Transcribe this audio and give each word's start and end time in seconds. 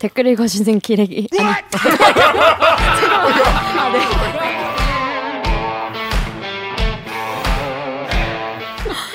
댓글 0.00 0.26
읽어주는 0.28 0.80
기레기 0.80 1.28
아니 1.38 1.46
아, 1.52 1.60
네. 3.92 4.00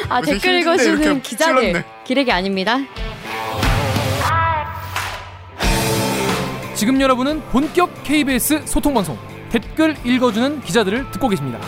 아 0.09 0.21
댓글 0.21 0.59
읽어주는 0.61 1.21
기자들 1.23 1.61
찔렀네. 1.61 1.85
기레기 2.03 2.31
아닙니다. 2.31 2.77
지금 6.75 7.01
여러분은 7.01 7.41
본격 7.49 8.03
KBS 8.03 8.67
소통 8.67 8.93
방송 8.93 9.17
댓글 9.49 9.95
읽어주는 10.05 10.61
기자들을 10.61 11.09
듣고 11.09 11.29
계십니다. 11.29 11.59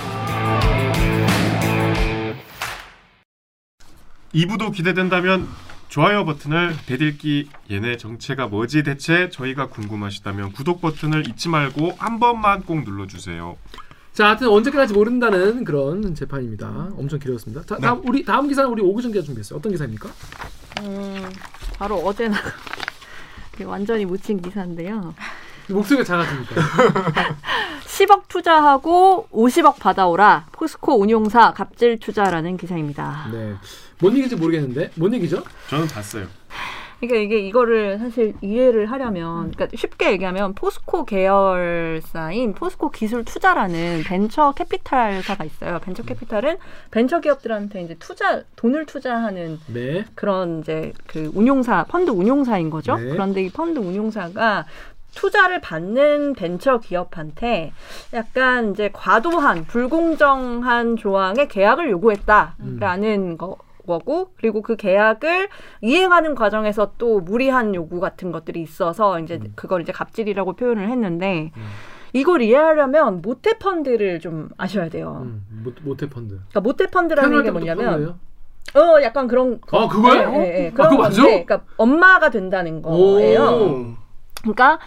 2부도 4.35 4.71
기대된다면 4.71 5.47
좋아요 5.89 6.25
버튼을 6.25 6.75
대들기 6.85 7.49
얘네 7.71 7.97
정체가 7.97 8.47
뭐지 8.47 8.83
대체 8.83 9.29
저희가 9.29 9.67
궁금하시다면 9.67 10.51
구독 10.51 10.81
버튼을 10.81 11.27
잊지 11.27 11.49
말고 11.49 11.93
한 11.97 12.19
번만 12.19 12.61
꼭 12.63 12.83
눌러주세요. 12.83 13.57
자, 14.13 14.27
하여튼 14.27 14.49
언제까지 14.49 14.93
모른다는 14.93 15.63
그런 15.63 16.15
재판입니다. 16.15 16.89
엄청 16.97 17.19
길었습니다. 17.19 17.63
자, 17.65 17.77
다음 17.77 18.01
우리 18.05 18.25
다음 18.25 18.47
기사는 18.47 18.69
우리 18.69 18.81
오구정 18.81 19.11
기자 19.11 19.23
준비했어요. 19.23 19.59
어떤 19.59 19.71
기사입니까? 19.71 20.09
음, 20.81 21.29
바로 21.77 21.97
어제 21.97 22.27
나 22.27 22.37
완전히 23.65 24.05
묻힌 24.05 24.41
기사인데요. 24.41 25.13
목소리가 25.69 26.03
작아지니까. 26.03 26.55
10억 27.85 28.27
투자하고 28.27 29.27
50억 29.31 29.79
받아오라. 29.79 30.47
포스코 30.51 30.99
운용사 30.99 31.53
갑질 31.53 31.99
투자라는 31.99 32.57
기사입니다. 32.57 33.29
네. 33.31 33.55
뭔 33.99 34.13
얘기인지 34.13 34.35
모르겠는데 34.35 34.91
뭔 34.95 35.13
얘기죠? 35.13 35.43
저는 35.69 35.87
봤어요. 35.87 36.27
그러니까 36.99 37.19
이게 37.19 37.47
이거를 37.47 37.99
사실 37.99 38.33
이해를 38.41 38.89
하려면 38.89 39.51
그러니까 39.51 39.67
쉽게 39.75 40.11
얘기하면 40.13 40.55
포스코 40.55 41.05
계열사인 41.05 42.53
포스코 42.53 42.89
기술 42.89 43.23
투자라는 43.23 44.03
벤처 44.03 44.51
캐피탈사가 44.53 45.43
있어요. 45.43 45.79
벤처 45.79 46.01
캐피탈은 46.03 46.57
벤처 46.89 47.19
기업들한테 47.19 47.83
이제 47.83 47.95
투자 47.99 48.41
돈을 48.55 48.87
투자하는 48.87 49.59
네. 49.67 50.05
그런 50.15 50.61
이제 50.61 50.91
그 51.05 51.31
운용사 51.35 51.85
펀드 51.85 52.09
운용사인 52.09 52.71
거죠. 52.71 52.95
네. 52.95 53.09
그런데 53.11 53.43
이 53.43 53.49
펀드 53.49 53.77
운용사가 53.77 54.65
투자를 55.13 55.61
받는 55.61 56.33
벤처 56.33 56.79
기업한테 56.79 57.73
약간 58.13 58.71
이제 58.71 58.89
과도한 58.91 59.65
불공정한 59.65 60.95
조항의 60.95 61.47
계약을 61.47 61.91
요구했다라는 61.91 63.37
거. 63.37 63.57
거고 63.87 64.33
그리고 64.37 64.61
그 64.61 64.75
계약을 64.75 65.49
이행하는 65.81 66.35
과정에서 66.35 66.91
또 66.99 67.19
무리한 67.21 67.73
요구 67.73 67.99
같은 67.99 68.31
것들이 68.31 68.61
있어서 68.61 69.19
이제 69.19 69.39
그걸 69.55 69.81
이제 69.81 69.91
갑질이라고 69.91 70.53
표현을 70.53 70.91
했는데 70.91 71.51
이걸 72.13 72.41
이해하려면 72.43 73.21
모태 73.21 73.57
펀드를 73.57 74.19
좀 74.19 74.49
아셔야 74.57 74.89
돼요. 74.89 75.21
음, 75.23 75.45
모, 75.63 75.71
모태 75.83 76.09
펀드. 76.09 76.35
그러니까 76.35 76.59
모태 76.61 76.87
펀드라는 76.87 77.43
게 77.43 77.51
뭐냐면 77.51 77.85
펀드예요? 77.85 78.19
어 78.75 79.01
약간 79.01 79.27
그런 79.27 79.59
아, 79.71 79.87
그거예요? 79.87 80.31
네, 80.31 80.37
네, 80.37 80.51
네. 80.51 80.67
아, 80.67 80.73
그런 80.73 80.89
그거 80.89 81.01
건데 81.03 81.17
맞아? 81.17 81.21
그러니까 81.23 81.61
엄마가 81.77 82.29
된다는 82.29 82.81
거예요. 82.81 83.41
오. 83.41 83.85
그러니까 84.41 84.79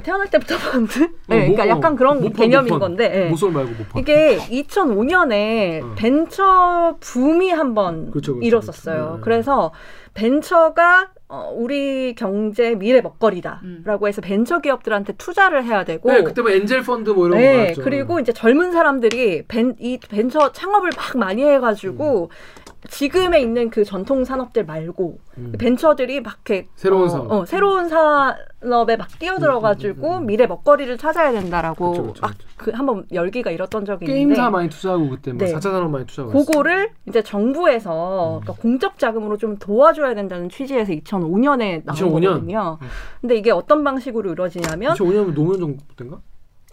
태어날 0.00 0.28
때부터 0.30 0.56
펀드? 0.72 0.98
네, 0.98 1.08
뭐, 1.08 1.36
그러니까 1.38 1.64
뭐, 1.64 1.76
약간 1.76 1.96
그런 1.96 2.16
못 2.20 2.28
펀드, 2.30 2.42
개념인 2.42 2.68
펀드. 2.68 2.80
건데 2.80 3.24
예. 3.26 3.28
모쏠 3.28 3.50
말고 3.52 3.70
못 3.70 3.88
펀드. 3.88 3.98
이게 4.00 4.38
2005년에 4.38 5.82
어. 5.82 5.94
벤처 5.96 6.96
붐이 7.00 7.50
한번 7.50 8.10
그렇죠, 8.10 8.34
그렇죠, 8.34 8.46
일었었어요. 8.46 8.96
그렇죠. 8.96 9.14
네. 9.16 9.20
그래서 9.22 9.72
벤처가 10.14 11.10
어, 11.30 11.52
우리 11.54 12.14
경제 12.14 12.74
미래 12.74 13.00
먹거리다라고 13.02 14.08
해서 14.08 14.22
벤처 14.22 14.60
기업들한테 14.60 15.12
투자를 15.18 15.62
해야 15.64 15.84
되고 15.84 16.10
네, 16.10 16.22
그때 16.22 16.40
뭐 16.40 16.50
엔젤 16.50 16.82
펀드 16.82 17.10
뭐 17.10 17.26
이런 17.26 17.38
거 17.38 17.44
네, 17.44 17.56
나왔죠. 17.64 17.82
그리고 17.82 18.18
이제 18.18 18.32
젊은 18.32 18.72
사람들이 18.72 19.44
벤, 19.46 19.76
이 19.78 19.98
벤처 19.98 20.52
창업을 20.52 20.90
막 20.96 21.18
많이 21.18 21.44
해가지고 21.44 22.30
지금에 22.88 23.40
있는 23.40 23.70
그 23.70 23.84
전통 23.84 24.24
산업들 24.24 24.64
말고 24.64 25.18
음. 25.38 25.52
벤처들이 25.58 26.20
막 26.20 26.34
이렇게 26.34 26.68
새로운 26.76 27.04
어, 27.04 27.08
사업. 27.08 27.32
어, 27.32 27.44
새로운 27.44 27.88
산업에 27.88 28.96
막 28.96 29.18
뛰어들어가지고 29.18 30.08
음, 30.08 30.12
음, 30.12 30.22
음. 30.22 30.26
미래 30.26 30.46
먹거리를 30.46 30.96
찾아야 30.98 31.32
된다라고 31.32 32.14
막 32.20 32.48
그 32.58 32.72
한번 32.72 33.06
열기가 33.12 33.50
일었던 33.50 33.84
적이 33.84 34.04
있는데 34.06 34.34
게임사 34.34 34.50
많이 34.50 34.68
투자하고 34.68 35.08
그때 35.10 35.32
막 35.32 35.38
네. 35.38 35.54
4차 35.54 35.62
산업 35.62 35.90
많이 35.90 36.04
투자하고 36.06 36.44
그거를 36.44 36.90
이제 37.06 37.20
음. 37.20 37.24
정부에서 37.24 38.40
그러니까 38.42 38.60
공적 38.60 38.98
자금으로 38.98 39.38
좀 39.38 39.56
도와줘야 39.56 40.14
된다는 40.14 40.50
취지에서 40.50 40.92
2005년에 40.92 41.84
나온 41.84 41.96
2005년? 41.96 42.24
거거든요. 42.24 42.78
근데 43.20 43.36
이게 43.36 43.52
어떤 43.52 43.84
방식으로 43.84 44.32
이루어지냐면 44.32 44.94
2005년 44.96 45.32
노무현 45.32 45.60
정부 45.60 45.82
때인가? 45.96 46.20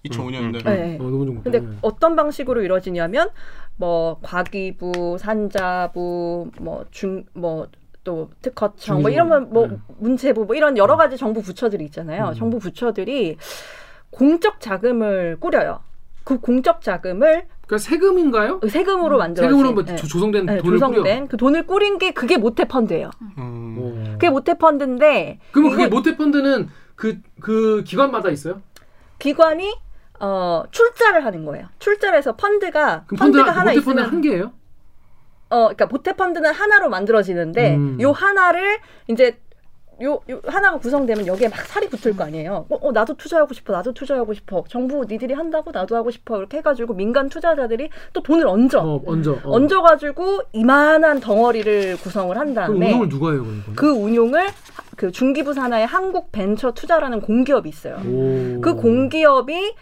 2005년인데 0.10 0.64
네. 0.64 0.96
어, 1.00 1.04
노무현 1.04 1.26
정부 1.28 1.44
근데 1.44 1.60
때. 1.62 1.66
어떤 1.82 2.16
방식으로 2.16 2.62
이루어지냐면 2.62 3.30
뭐 3.78 4.20
과기부, 4.22 5.18
산자부, 5.20 6.52
뭐 6.62 6.86
중 6.92 7.26
뭐 7.34 7.68
또 8.06 8.30
특허청 8.40 9.02
뭐. 9.02 9.10
이런 9.10 9.50
뭐 9.52 9.66
네. 9.66 9.78
문체부 9.98 10.46
뭐 10.46 10.56
이런 10.56 10.78
여러 10.78 10.96
가지 10.96 11.18
정부 11.18 11.42
부처들이 11.42 11.84
있잖아요. 11.86 12.28
음. 12.30 12.34
정부 12.36 12.60
부처들이 12.60 13.38
공적 14.12 14.60
자금을 14.62 15.38
꾸려요. 15.40 15.80
그 16.24 16.40
공적 16.40 16.82
자금을 16.82 17.48
그러니까 17.66 17.78
세금인가요? 17.80 18.60
세금으로 18.70 19.18
만들어진 19.18 19.50
세금으로 19.58 19.74
뭐 19.74 19.84
네. 19.86 19.96
조- 19.96 20.08
조성된 20.08 20.46
네, 20.46 20.58
돈을 20.60 20.78
조성된 20.78 21.28
그 21.30 21.38
돈을 21.38 21.66
꾸린 21.66 21.98
게 21.98 22.12
그게 22.12 22.38
모태 22.38 22.66
펀드예요. 22.66 23.10
음. 23.40 24.10
그게 24.14 24.30
모태 24.30 24.56
펀드인데 24.60 25.40
그러면 25.52 25.72
그게 25.72 25.88
모태 25.88 26.16
펀드는 26.16 26.70
그 26.96 27.20
그 27.42 27.84
기관마다 27.88 28.30
있어요? 28.30 28.62
기관이 29.18 29.74
어 30.20 30.64
출자를 30.72 31.26
하는 31.26 31.46
거예요. 31.46 31.68
출자를 31.80 32.18
해서 32.18 32.36
펀드가 32.36 33.03
그럼 33.08 33.20
펀드 33.20 33.38
펀드가 33.38 33.52
하나 33.52 33.74
있으면 33.74 33.96
펀드 33.98 34.09
한 34.09 34.22
개예요? 34.22 34.52
어, 35.50 35.58
그러니까 35.66 35.86
모태 35.86 36.14
펀드는 36.14 36.52
하나로 36.52 36.90
만들어지는데 36.90 37.76
음. 37.76 37.98
요 38.02 38.12
하나를 38.12 38.80
이제 39.08 39.38
요, 40.03 40.20
요 40.30 40.42
하나가 40.46 40.78
구성되면 40.78 41.26
여기에 41.28 41.48
막 41.48 41.66
살이 41.66 41.88
붙을 41.88 42.18
거 42.18 42.26
아니에요. 42.26 42.66
어, 42.70 42.76
어, 42.81 42.92
나도 42.92 43.16
투자하고 43.16 43.53
싶어, 43.53 43.72
나도 43.72 43.94
투자하고 43.94 44.34
싶어. 44.34 44.66
정부 44.68 45.06
니들이 45.08 45.34
한다고 45.34 45.72
나도 45.72 45.96
하고 45.96 46.12
싶어. 46.12 46.38
이렇게 46.38 46.58
해가지고 46.58 46.96
민간 46.96 47.30
투자자들이 47.30 47.90
또 48.12 48.22
돈을 48.22 48.46
얹어. 48.46 48.80
어, 48.82 49.02
얹어. 49.06 49.32
어. 49.32 49.56
얹어가지고 49.56 50.42
이만한 50.52 51.22
덩어리를 51.22 51.97
구성을 51.97 52.38
한 52.38 52.53
다음에 52.53 52.88
운영을 52.88 53.08
누가 53.08 53.32
해요, 53.32 53.44
그럼? 53.44 53.64
그 53.76 53.90
운용을 53.90 54.47
그 54.97 55.12
중기부 55.12 55.53
산하의 55.53 55.86
한국 55.86 56.34
벤처 56.34 56.72
투자라는 56.72 57.22
공기업이 57.22 57.70
있어요. 57.70 57.96
오. 58.06 58.59
그 58.59 58.76
공기업이 58.76 59.76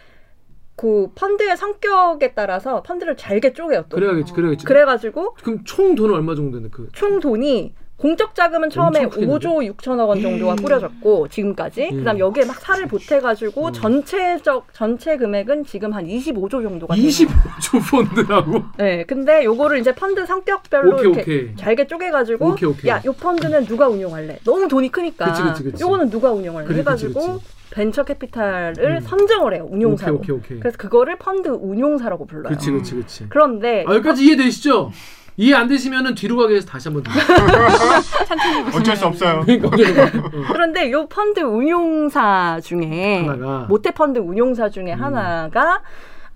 그 0.76 1.08
펀드의 1.14 1.56
성격에 1.56 2.32
따라서 2.34 2.82
펀드를 2.82 3.16
잘게 3.16 3.52
쪼개요. 3.52 3.84
또. 3.88 3.96
그래야겠지, 3.96 4.32
그래야겠지. 4.32 4.66
그래가지고 4.66 5.34
그럼 5.42 5.60
총 5.64 5.94
돈은 5.94 6.14
얼마 6.14 6.34
정도 6.34 6.58
되는데 6.58 6.74
그총 6.74 7.20
돈이 7.20 7.74
공적 7.96 8.34
자금은 8.34 8.70
처음에 8.70 9.04
엄청 9.04 9.10
크겠는데? 9.10 9.48
5조 9.48 9.76
6천억 9.76 10.08
원 10.08 10.20
정도가 10.20 10.56
꾸려졌고 10.56 11.28
지금까지 11.28 11.90
음. 11.92 11.98
그다음 11.98 12.18
여기에 12.18 12.44
막 12.44 12.60
살을 12.60 12.88
보태가지고 12.88 13.68
음. 13.68 13.72
전체적 13.72 14.66
전체 14.72 15.16
금액은 15.16 15.64
지금 15.64 15.92
한 15.92 16.04
25조 16.04 16.50
정도가 16.64 16.96
되는 16.96 17.08
25조 17.08 17.90
펀드라고? 17.90 18.62
네, 18.78 19.04
근데 19.04 19.44
요거를 19.44 19.78
이제 19.78 19.94
펀드 19.94 20.26
성격별로 20.26 20.94
오케이, 20.96 21.04
이렇게 21.04 21.20
오케이. 21.20 21.56
잘게 21.56 21.86
쪼개가지고 21.86 22.48
오케이. 22.48 22.90
야, 22.90 23.00
요 23.06 23.12
펀드는 23.12 23.64
누가 23.66 23.88
운용할래? 23.88 24.40
너무 24.44 24.66
돈이 24.66 24.90
크니까 24.90 25.26
그치, 25.26 25.42
그치, 25.42 25.62
그치. 25.62 25.82
요거는 25.84 26.10
누가 26.10 26.32
운용할래? 26.32 26.66
그치, 26.66 26.82
그치, 26.82 27.06
해가지고. 27.06 27.40
벤처 27.74 28.04
캐피탈을 28.04 28.78
음. 28.78 29.00
선정을 29.00 29.54
해요 29.54 29.66
운용사로. 29.68 30.14
오케이, 30.14 30.32
오케이, 30.32 30.36
오케이. 30.36 30.60
그래서 30.60 30.78
그거를 30.78 31.18
펀드 31.18 31.48
운용사라고 31.48 32.24
불러요. 32.26 32.44
그렇지, 32.44 32.70
그렇지, 32.70 32.94
그렇지. 32.94 33.26
그런데 33.28 33.84
아, 33.86 33.94
여기까지 33.94 34.24
이해되시죠? 34.24 34.92
이해 35.36 35.54
안 35.54 35.66
되시면은 35.66 36.14
뒤로 36.14 36.36
가게 36.36 36.54
해서 36.54 36.66
다시 36.68 36.88
한번. 36.88 37.02
어쩔 38.72 38.96
수 38.96 39.06
없어요. 39.06 39.42
그러니까. 39.46 39.70
그런데 40.52 40.92
요 40.92 41.08
펀드 41.08 41.40
운용사 41.40 42.60
중에 42.62 43.26
하나가 43.26 43.66
모태 43.68 43.90
펀드 43.90 44.20
운용사 44.20 44.68
중에 44.68 44.94
음. 44.94 45.02
하나가 45.02 45.82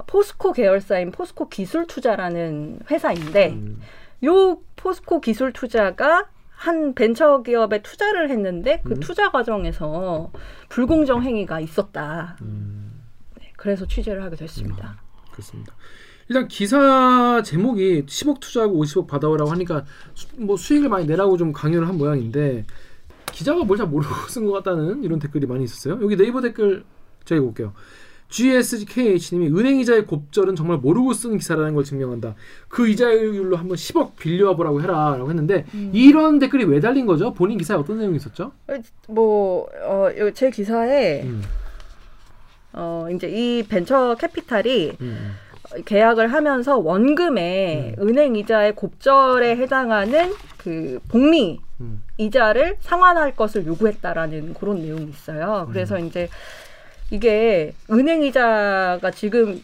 포스코 0.09 0.53
계열사인 0.53 1.13
포스코 1.13 1.49
기술 1.49 1.87
투자라는 1.87 2.81
회사인데 2.91 3.51
음. 3.51 3.81
요 4.25 4.59
포스코 4.75 5.21
기술 5.21 5.53
투자가 5.53 6.27
한 6.59 6.93
벤처 6.93 7.41
기업에 7.43 7.83
투자를 7.83 8.31
했는데 8.31 8.83
그 8.85 8.95
음. 8.95 9.01
투자 9.01 9.31
과정에서 9.31 10.33
불공정 10.69 11.23
행위가 11.23 11.61
있었다. 11.61 12.37
음, 12.43 13.01
네, 13.39 13.53
그래서 13.57 13.87
취재를 13.87 14.25
하게 14.25 14.35
됐습니다. 14.37 15.01
그렇습니다. 15.31 15.73
일단 16.29 16.49
기사 16.49 17.41
제목이 17.45 18.05
10억 18.07 18.41
투자하고 18.41 18.85
50억 18.85 19.07
받아오라고 19.07 19.51
하니까 19.53 19.85
수, 20.15 20.27
뭐 20.37 20.57
수익을 20.57 20.89
많이 20.89 21.07
내라고 21.07 21.37
좀 21.37 21.53
강요를 21.53 21.87
한 21.89 21.97
모양인데 21.97 22.67
기자가 23.33 23.63
뭘 23.65 23.79
잘 23.79 23.87
모르고 23.87 24.13
쓴 24.29 24.45
것 24.45 24.53
같다는 24.53 25.05
이런 25.05 25.21
댓글이 25.21 25.47
많이 25.47 25.63
있었어요. 25.63 26.01
여기 26.03 26.17
네이버 26.17 26.41
댓글 26.41 26.85
제가 27.25 27.37
읽어볼게요. 27.39 27.73
GSKH님이 28.29 29.49
은행 29.49 29.81
이자의 29.81 30.05
곱절은 30.07 30.55
정말 30.57 30.79
모르고 30.79 31.13
쓴 31.13 31.37
기사라는 31.39 31.75
걸 31.75 31.85
증명한다. 31.85 32.35
그 32.69 32.89
이자율로 32.89 33.57
한번 33.57 33.77
10억 33.77 34.17
빌려와 34.17 34.55
보라고 34.57 34.83
해라라고 34.83 35.29
했는데 35.31 35.65
이런 35.93 36.39
댓글이 36.39 36.65
왜 36.65 36.81
달린 36.81 37.07
거죠? 37.07 37.33
본인 37.33 37.59
기사에 37.59 37.77
어떤 37.79 37.99
내용이 37.99 38.17
있었죠? 38.17 38.53
뭐, 39.09 39.67
어, 39.83 40.09
요- 40.19 40.31
제 40.33 40.51
기사에, 40.51 41.23
음, 41.23 41.43
어, 42.75 43.07
이제 43.15 43.29
이 43.29 43.63
벤처 43.63 44.15
캐피탈이 44.21 44.93
음, 45.01 45.33
계약을 45.87 46.33
하면서 46.33 46.77
원금에 46.79 47.95
음. 47.99 48.09
은행 48.09 48.37
이자의 48.37 48.75
곱절에 48.75 49.57
해당하는 49.57 50.33
그 50.59 50.99
복리 51.09 51.61
음. 51.81 52.03
이자를 52.19 52.77
상환할 52.81 53.37
것을 53.37 53.67
요구했다라는 53.67 54.55
그런 54.55 54.81
내용이 54.83 55.09
있어요. 55.11 55.69
그래서 55.73 55.97
음. 55.97 56.07
이제 56.07 56.29
이게 57.11 57.75
은행 57.91 58.23
이자가 58.23 59.11
지금 59.11 59.63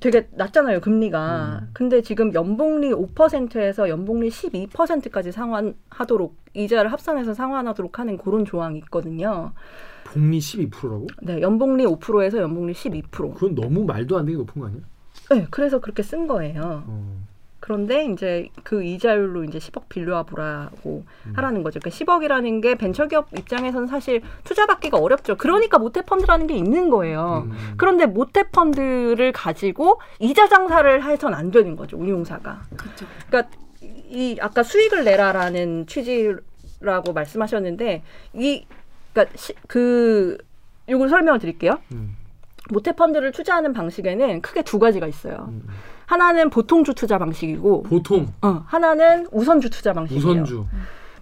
되게 0.00 0.28
낮잖아요, 0.32 0.80
금리가. 0.80 1.60
음. 1.62 1.70
근데 1.72 2.02
지금 2.02 2.32
연복리 2.34 2.90
5%에서 2.90 3.88
연복리 3.88 4.30
12%까지 4.30 5.32
상환하도록 5.32 6.36
이자를 6.54 6.92
합산해서 6.92 7.34
상환하도록 7.34 7.98
하는 7.98 8.16
그런 8.16 8.44
조항이 8.44 8.78
있거든요. 8.78 9.52
복리 10.04 10.38
12%라고? 10.38 11.06
네, 11.22 11.40
연복리 11.40 11.84
5%에서 11.84 12.38
연복리 12.38 12.72
12%. 12.72 13.34
그건 13.34 13.54
너무 13.54 13.84
말도 13.84 14.18
안 14.18 14.26
되게 14.26 14.36
높은 14.36 14.60
거 14.60 14.68
아니야? 14.68 14.80
네, 15.30 15.46
그래서 15.50 15.80
그렇게 15.80 16.02
쓴 16.02 16.26
거예요. 16.26 16.84
어. 16.86 17.21
그런데 17.62 18.06
이제 18.06 18.48
그 18.64 18.82
이자율로 18.82 19.44
이제 19.44 19.58
10억 19.58 19.88
빌려와 19.88 20.24
보라고 20.24 21.04
음. 21.26 21.32
하라는 21.36 21.62
거죠. 21.62 21.78
그러니까 21.78 21.96
10억이라는 21.96 22.60
게 22.60 22.74
벤처기업 22.74 23.28
입장에서는 23.38 23.86
사실 23.86 24.20
투자받기가 24.42 24.98
어렵죠. 24.98 25.36
그러니까 25.36 25.78
모태펀드라는 25.78 26.48
게 26.48 26.56
있는 26.56 26.90
거예요. 26.90 27.44
음. 27.46 27.74
그런데 27.76 28.06
모태펀드를 28.06 29.30
가지고 29.30 30.00
이자 30.18 30.48
장사를 30.48 31.04
해선 31.04 31.34
안 31.34 31.52
되는 31.52 31.76
거죠. 31.76 31.96
운용사가. 31.96 32.62
그렇죠. 32.76 33.06
그러니까 33.28 33.56
이 33.80 34.36
아까 34.40 34.64
수익을 34.64 35.04
내라라는 35.04 35.86
취지라고 35.86 37.12
말씀하셨는데 37.14 38.02
이 38.34 38.66
그러니까 39.12 39.36
시, 39.38 39.54
그 39.68 40.36
요걸 40.88 41.08
설명을 41.08 41.38
드릴게요. 41.38 41.78
음. 41.92 42.16
모태 42.70 42.92
펀드를 42.92 43.32
투자하는 43.32 43.72
방식에는 43.72 44.40
크게 44.42 44.62
두 44.62 44.78
가지가 44.78 45.06
있어요. 45.06 45.46
음. 45.48 45.66
하나는 46.06 46.50
보통주 46.50 46.94
투자 46.94 47.18
방식이고 47.18 47.84
보통 47.84 48.32
어, 48.42 48.64
하나는 48.66 49.26
우선주 49.32 49.70
투자 49.70 49.92
방식이에요. 49.92 50.20
우선주 50.42 50.66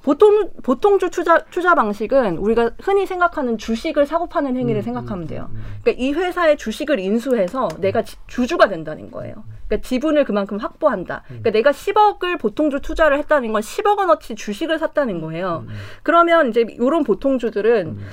보통 0.03 0.51
보통주 0.63 1.11
투자 1.11 1.39
투자 1.51 1.75
방식은 1.75 2.39
우리가 2.39 2.71
흔히 2.81 3.07
생각하는 3.07 3.59
주식을 3.59 4.07
사고 4.07 4.27
파는 4.29 4.57
행위를 4.57 4.81
음, 4.81 4.83
생각하면 4.83 5.25
음, 5.25 5.29
돼요. 5.29 5.49
음, 5.51 5.57
음. 5.57 5.63
그러니까 5.83 6.03
이 6.03 6.13
회사의 6.13 6.57
주식을 6.57 6.99
인수해서 6.99 7.69
내가 7.79 8.03
지- 8.03 8.17
주주가 8.27 8.69
된다는 8.69 9.11
거예요. 9.11 9.35
그러니까 9.69 9.87
지분을 9.87 10.25
그만큼 10.25 10.57
확보한다. 10.59 11.23
음. 11.31 11.41
그러니까 11.43 11.51
내가 11.51 11.71
10억을 11.71 12.41
보통주 12.41 12.81
투자를 12.81 13.19
했다는 13.19 13.53
건 13.53 13.61
10억 13.61 13.99
원어치 13.99 14.35
주식을 14.37 14.79
샀다는 14.79 15.21
거예요. 15.21 15.65
음. 15.69 15.75
그러면 16.03 16.49
이제 16.49 16.65
이런 16.69 17.05
보통주들은 17.05 17.87
음. 17.87 18.07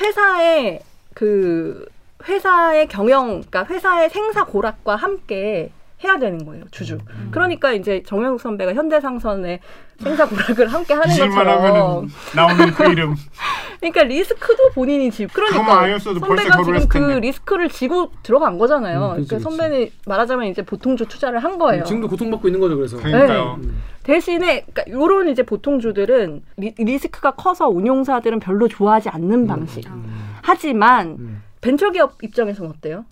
회사의 0.00 0.80
그 1.12 1.86
회사의 2.28 2.88
경영, 2.88 3.42
그러니까 3.42 3.64
회사의 3.64 4.10
생사 4.10 4.44
고락과 4.44 4.96
함께 4.96 5.70
해야 6.02 6.18
되는 6.18 6.44
거예요, 6.44 6.64
주주. 6.70 6.98
음. 7.10 7.28
그러니까 7.30 7.72
이제 7.72 8.02
정영욱 8.04 8.40
선배가 8.40 8.74
현대상선의 8.74 9.60
생사 10.02 10.28
고락을 10.28 10.68
함께 10.68 10.92
하는 10.92 11.08
것처럼. 11.08 11.58
하면은 11.58 12.08
나오는 12.34 12.70
그 12.72 12.90
이름. 12.90 13.14
그러니까 13.80 14.02
리스크도 14.04 14.70
본인이 14.74 15.10
지고 15.10 15.30
그러니까 15.32 15.98
선배가 15.98 16.62
지금 16.62 16.88
그 16.88 16.98
텐데. 16.98 17.20
리스크를 17.20 17.68
지고 17.68 18.10
들어간 18.22 18.58
거잖아요. 18.58 19.12
음, 19.12 19.16
그치, 19.16 19.28
그러니까 19.28 19.36
그치. 19.36 19.42
선배는 19.58 19.90
말하자면 20.06 20.46
이제 20.46 20.62
보통주 20.62 21.06
투자를 21.06 21.38
한 21.38 21.58
거예요. 21.58 21.84
지금도 21.84 22.08
고통받고 22.08 22.48
있는 22.48 22.60
거죠 22.60 22.76
그래서 22.76 22.96
그러니까요. 22.98 23.58
음. 23.62 23.82
대신에 24.02 24.66
그러니까 24.72 24.84
요런 24.90 25.28
이제 25.28 25.42
보통주들은 25.42 26.42
리스크가 26.58 27.32
커서 27.32 27.68
운용사들은 27.68 28.40
별로 28.40 28.68
좋아하지 28.68 29.08
않는 29.08 29.46
방식. 29.46 29.86
음. 29.86 30.36
하지만 30.42 31.16
음. 31.18 31.42
벤처기업 31.64 32.22
입장에서는 32.22 32.70
어때요? 32.70 33.06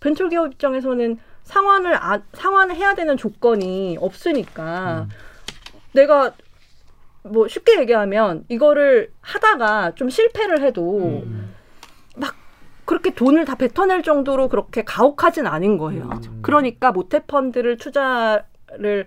벤처기업 0.00 0.52
입장에서는 0.54 1.18
상환을 1.44 1.94
아, 1.94 2.20
상환을 2.32 2.74
해야 2.74 2.94
되는 2.94 3.16
조건이 3.16 3.96
없으니까 4.00 5.02
음. 5.02 5.08
내가 5.92 6.32
뭐 7.22 7.46
쉽게 7.46 7.78
얘기하면 7.80 8.44
이거를 8.48 9.12
하다가 9.20 9.94
좀 9.94 10.10
실패를 10.10 10.62
해도 10.62 11.22
음. 11.24 11.54
그렇게 12.84 13.14
돈을 13.14 13.44
다 13.44 13.54
뱉어낼 13.54 14.02
정도로 14.02 14.48
그렇게 14.48 14.82
가혹하진 14.82 15.46
않은 15.46 15.78
거예요. 15.78 16.10
음. 16.26 16.40
그러니까 16.42 16.90
모태 16.90 17.20
펀드를 17.26 17.76
투자를 17.76 19.06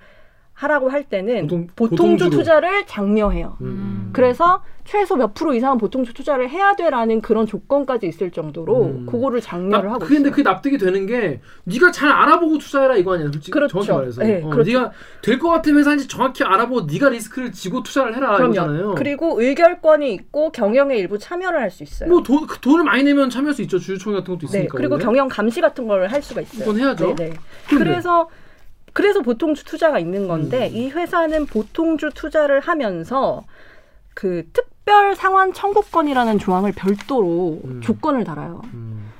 하라고 0.55 0.89
할 0.89 1.03
때는 1.03 1.41
보통- 1.47 1.67
보통주 1.75 1.95
보통주로. 2.03 2.29
투자를 2.31 2.85
장려해요. 2.87 3.57
음. 3.59 4.09
그래서 4.13 4.63
최소 4.85 5.17
몇 5.17 5.33
프로 5.33 5.53
이상은 5.53 5.77
보통주 5.77 6.13
투자를 6.13 6.47
해야 6.49 6.75
돼라는 6.75 7.19
그런 7.21 7.45
조건까지 7.45 8.07
있을 8.07 8.31
정도로 8.31 8.83
음. 8.85 9.05
그거를 9.05 9.41
장려를 9.41 9.89
아, 9.89 9.93
하고 9.93 10.05
근데 10.05 10.21
있어요. 10.21 10.31
그게 10.31 10.43
납득이 10.43 10.77
되는 10.77 11.05
게 11.07 11.41
네가 11.65 11.91
잘 11.91 12.09
알아보고 12.09 12.59
투자해라 12.59 12.95
이거 12.95 13.15
아니야 13.15 13.25
솔직히 13.25 13.51
그렇죠. 13.51 13.81
정확히 13.81 13.91
말해서 13.91 14.23
네, 14.23 14.41
어, 14.45 14.49
그렇죠. 14.49 14.71
네가 14.71 14.91
될 15.21 15.39
것 15.39 15.49
같은 15.49 15.75
회사인지 15.75 16.07
정확히 16.07 16.43
알아보고 16.45 16.83
네가 16.89 17.09
리스크를 17.09 17.51
지고 17.51 17.83
투자를 17.83 18.15
해라 18.15 18.35
이거잖아요 18.37 18.77
그럼요. 18.77 18.95
그리고 18.95 19.41
의결권이 19.41 20.13
있고 20.13 20.51
경영에 20.51 20.95
일부 20.95 21.17
참여를 21.19 21.59
할 21.59 21.69
수 21.69 21.83
있어요. 21.83 22.09
뭐 22.09 22.23
돈, 22.23 22.47
그 22.47 22.59
돈을 22.59 22.85
많이 22.85 23.03
내면 23.03 23.29
참여할 23.29 23.53
수 23.55 23.61
있죠 23.63 23.77
주주총회 23.77 24.19
같은 24.19 24.35
것도 24.35 24.47
네, 24.47 24.59
있으니까 24.59 24.77
그리고 24.77 24.93
원래. 24.93 25.03
경영 25.03 25.27
감시 25.27 25.59
같은 25.59 25.85
걸 25.87 26.05
할 26.07 26.21
수가 26.21 26.39
있어요. 26.41 26.59
그건 26.59 26.79
해야죠. 26.79 27.07
네, 27.07 27.15
네. 27.15 27.33
근데- 27.67 27.83
그래서 27.83 28.29
그래서 28.95 29.21
보통주 29.21 29.65
투자가 29.65 29.99
있는 29.99 30.29
건데 30.29 30.69
음. 30.69 30.77
이 30.77 30.89
회사는 30.89 31.47
보통주 31.47 32.11
투자를 32.15 32.61
하면서 32.61 33.43
그 34.13 34.47
특별 34.53 35.17
상환 35.17 35.51
청구권이라는 35.51 36.39
조항을 36.39 36.71
별도로 36.71 37.59
음. 37.65 37.81
조건을 37.81 38.23
달아요. 38.23 38.61
음. 38.73 39.11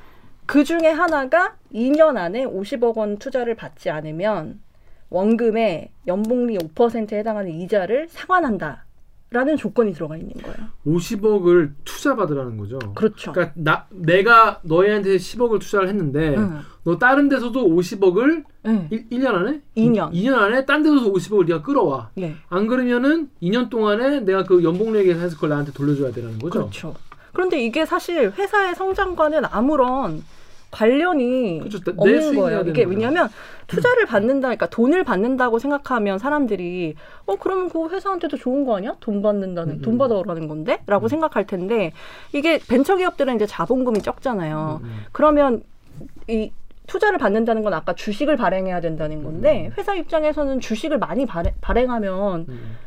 그 0.45 0.63
중에 0.63 0.87
하나가 0.87 1.57
2년 1.73 2.15
안에 2.15 2.45
50억 2.45 2.95
원 2.95 3.17
투자를 3.17 3.55
받지 3.55 3.89
않으면 3.89 4.61
원금의 5.09 5.89
연복리 6.07 6.57
5%에 6.57 7.19
해당하는 7.19 7.51
이자를 7.51 8.07
상환한다 8.09 8.85
라는 9.31 9.57
조건이 9.57 9.91
들어가 9.93 10.15
있는 10.15 10.33
거예요. 10.33 10.55
50억을 10.85 11.71
투자 11.83 12.15
받으라는 12.15 12.57
거죠 12.57 12.79
그렇죠. 12.93 13.31
그러니까 13.33 13.53
나 13.57 13.85
내가 13.89 14.59
너희한테 14.63 15.17
10억을 15.17 15.59
투자를 15.59 15.89
했는데 15.89 16.35
응. 16.37 16.61
너 16.83 16.97
다른 16.97 17.27
데서도 17.27 17.67
50억을 17.67 18.43
응. 18.67 18.87
1, 18.91 19.19
년 19.19 19.35
안에? 19.35 19.61
2년. 19.75 20.13
2년 20.13 20.35
안에 20.35 20.65
딴 20.65 20.83
데서도 20.83 21.11
50억을 21.11 21.47
네가 21.47 21.63
끌어와 21.63 22.11
예. 22.19 22.35
안 22.49 22.67
그러면은 22.67 23.29
2년 23.41 23.69
동안에 23.69 24.21
내가 24.21 24.43
그 24.43 24.63
연봉 24.63 24.93
내기해서 24.93 25.35
그걸 25.35 25.49
나한테 25.49 25.73
돌려줘야 25.73 26.11
되라는 26.11 26.39
거죠 26.39 26.59
그렇죠. 26.59 26.95
그런데 27.33 27.61
이게 27.61 27.85
사실 27.85 28.31
회사의 28.31 28.75
성장과는 28.75 29.43
아무런 29.51 30.23
관련이 30.71 31.59
그렇죠. 31.59 31.79
없는 31.95 32.35
거예요. 32.35 32.61
이게. 32.61 32.83
왜냐하면 32.83 33.29
투자를 33.67 34.05
받는다, 34.05 34.47
그러니까 34.49 34.67
돈을 34.67 35.03
받는다고 35.03 35.59
생각하면 35.59 36.19
사람들이 36.19 36.95
어 37.25 37.35
그러면 37.35 37.69
그 37.69 37.89
회사한테도 37.89 38.37
좋은 38.37 38.65
거 38.65 38.77
아니야? 38.77 38.95
돈 38.99 39.21
받는다는 39.21 39.75
음, 39.75 39.81
돈 39.81 39.93
음. 39.93 39.97
받아오라는 39.97 40.47
건데?라고 40.47 41.07
생각할 41.07 41.47
텐데 41.47 41.91
이게 42.33 42.59
벤처 42.59 42.95
기업들은 42.97 43.35
이제 43.35 43.45
자본금이 43.45 44.01
적잖아요. 44.01 44.81
음, 44.83 44.87
음. 44.87 44.99
그러면 45.11 45.63
이 46.27 46.51
투자를 46.87 47.17
받는다는 47.17 47.63
건 47.63 47.73
아까 47.73 47.93
주식을 47.93 48.37
발행해야 48.37 48.79
된다는 48.81 49.23
건데 49.23 49.71
회사 49.77 49.95
입장에서는 49.95 50.59
주식을 50.59 50.99
많이 50.99 51.25
발행, 51.25 51.53
음. 52.47 52.77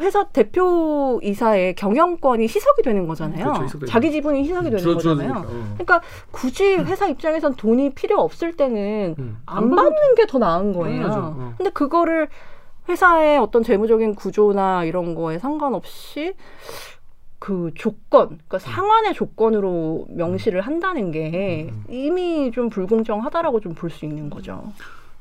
회사 0.00 0.24
대표 0.28 1.20
이사의 1.22 1.76
경영권이 1.76 2.44
희석이 2.44 2.82
되는 2.82 3.06
거잖아요. 3.06 3.52
그렇죠, 3.52 3.86
자기 3.86 4.10
지분이 4.10 4.42
희석이 4.42 4.64
되는 4.64 4.78
줄어- 4.78 4.94
거잖아요. 4.94 5.28
줄어드니까, 5.28 5.40
어. 5.40 5.64
그러니까 5.74 6.00
굳이 6.32 6.74
회사 6.76 7.06
입장에선 7.06 7.54
돈이 7.54 7.90
필요 7.94 8.20
없을 8.20 8.56
때는 8.56 9.14
음. 9.18 9.36
안 9.46 9.70
받는 9.70 10.14
게 10.16 10.26
더 10.26 10.38
나은 10.38 10.72
거예요. 10.72 11.06
어. 11.38 11.54
근데 11.56 11.70
그거를 11.70 12.28
회사의 12.88 13.38
어떤 13.38 13.62
재무적인 13.62 14.14
구조나 14.16 14.84
이런 14.84 15.14
거에 15.14 15.38
상관없이 15.38 16.34
그 17.38 17.70
조건, 17.74 18.28
그러니까 18.28 18.58
상환의 18.58 19.14
조건으로 19.14 20.06
명시를 20.08 20.60
한다는 20.62 21.10
게 21.12 21.68
음. 21.70 21.84
이미 21.88 22.50
좀 22.50 22.68
불공정하다라고 22.70 23.60
좀 23.60 23.74
볼 23.74 23.90
수 23.90 24.04
있는 24.06 24.28
거죠. 24.30 24.72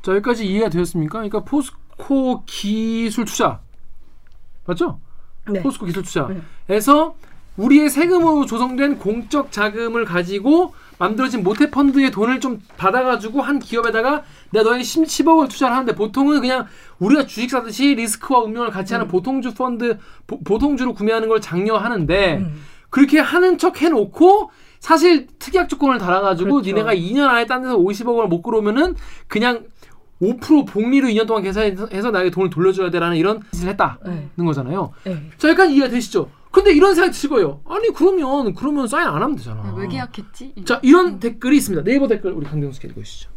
자 0.01 0.13
여기까지 0.13 0.45
이해가 0.47 0.69
되었습니까? 0.69 1.11
그러니까 1.19 1.41
포스코 1.43 2.43
기술 2.45 3.25
투자 3.25 3.59
맞죠? 4.65 4.99
네. 5.49 5.61
포스코 5.61 5.85
기술 5.85 6.03
투자에서 6.03 7.15
우리의 7.57 7.89
세금으로 7.89 8.45
조성된 8.45 8.97
공적 8.97 9.51
자금을 9.51 10.05
가지고 10.05 10.73
만들어진 10.97 11.43
모태 11.43 11.69
펀드의 11.69 12.11
돈을 12.11 12.39
좀 12.39 12.61
받아가지고 12.77 13.41
한 13.41 13.59
기업에다가 13.59 14.23
내가 14.51 14.69
너희 14.69 14.81
10억을 14.81 15.49
투자를 15.49 15.75
하는데 15.75 15.93
보통은 15.95 16.41
그냥 16.41 16.67
우리가 16.99 17.25
주식 17.25 17.49
사듯이 17.49 17.95
리스크와 17.95 18.41
운명을 18.41 18.69
같이 18.69 18.93
하는 18.93 19.07
보통주 19.07 19.53
펀드 19.53 19.97
보, 20.25 20.39
보통주로 20.39 20.93
구매하는 20.93 21.27
걸 21.27 21.41
장려하는데 21.41 22.37
음. 22.37 22.61
그렇게 22.89 23.19
하는 23.19 23.57
척 23.57 23.81
해놓고 23.81 24.51
사실 24.79 25.27
특약 25.39 25.69
조건을 25.69 25.97
달아가지고 25.97 26.51
그렇죠. 26.51 26.67
니네가 26.67 26.93
2년 26.93 27.27
안에 27.27 27.45
딴 27.45 27.61
데서 27.63 27.77
50억 27.77 28.15
원을 28.15 28.27
못 28.27 28.41
끌어오면은 28.41 28.95
그냥 29.27 29.63
5% 30.21 30.67
복리로 30.67 31.07
2년 31.09 31.27
동안 31.27 31.43
계산해서 31.43 32.11
나에게 32.11 32.29
돈을 32.29 32.49
돌려줘야 32.49 32.89
돼라는 32.89 33.17
이런 33.17 33.41
짓을 33.51 33.69
했다는 33.69 34.31
네. 34.35 34.43
거잖아요. 34.43 34.93
네. 35.03 35.29
자, 35.37 35.49
약간 35.49 35.69
이해가 35.69 35.89
되시죠? 35.89 36.29
근데 36.51 36.71
이런 36.71 36.93
생각이 36.93 37.27
거예요. 37.29 37.61
아니 37.67 37.91
그러면 37.91 38.53
그러면 38.53 38.87
사인 38.87 39.07
안 39.07 39.15
하면 39.15 39.35
되잖아. 39.35 39.73
왜 39.75 39.87
계약했지? 39.87 40.53
자 40.65 40.79
이런 40.83 41.19
댓글이 41.19 41.57
있습니다. 41.57 41.83
네이버 41.83 42.07
댓글 42.07 42.31
우리 42.31 42.45
강병수 42.45 42.79
씨 42.79 42.87
읽으시죠. 42.87 43.29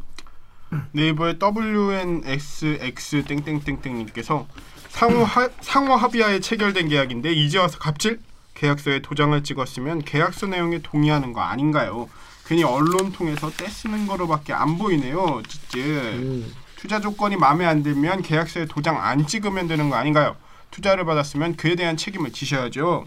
네이버의 0.92 1.38
WNXX 1.40 3.24
땡땡땡땡님께서 3.24 4.46
상호 4.88 5.24
하, 5.24 5.48
상호 5.60 5.94
합의하에 5.94 6.40
체결된 6.40 6.88
계약인데 6.88 7.32
이제 7.32 7.58
와서 7.58 7.78
갑질 7.78 8.20
계약서에 8.54 9.00
도장을 9.00 9.42
찍었으면 9.42 10.00
계약서 10.00 10.46
내용에 10.46 10.80
동의하는 10.82 11.32
거 11.32 11.40
아닌가요? 11.40 12.10
괜히 12.46 12.64
언론 12.64 13.12
통해서 13.12 13.50
떼쓰는 13.50 14.06
거로밖에 14.06 14.52
안 14.52 14.76
보이네요. 14.78 15.42
찌찌. 15.48 15.80
음. 15.80 16.52
투자 16.76 17.00
조건이 17.00 17.36
마음에 17.36 17.66
안 17.66 17.82
들면 17.82 18.22
계약서에 18.22 18.66
도장 18.66 19.00
안 19.02 19.26
찍으면 19.26 19.66
되는 19.66 19.90
거 19.90 19.96
아닌가요? 19.96 20.36
투자를 20.70 21.04
받았으면 21.04 21.56
그에 21.56 21.74
대한 21.74 21.96
책임을 21.96 22.32
지셔야죠. 22.32 23.06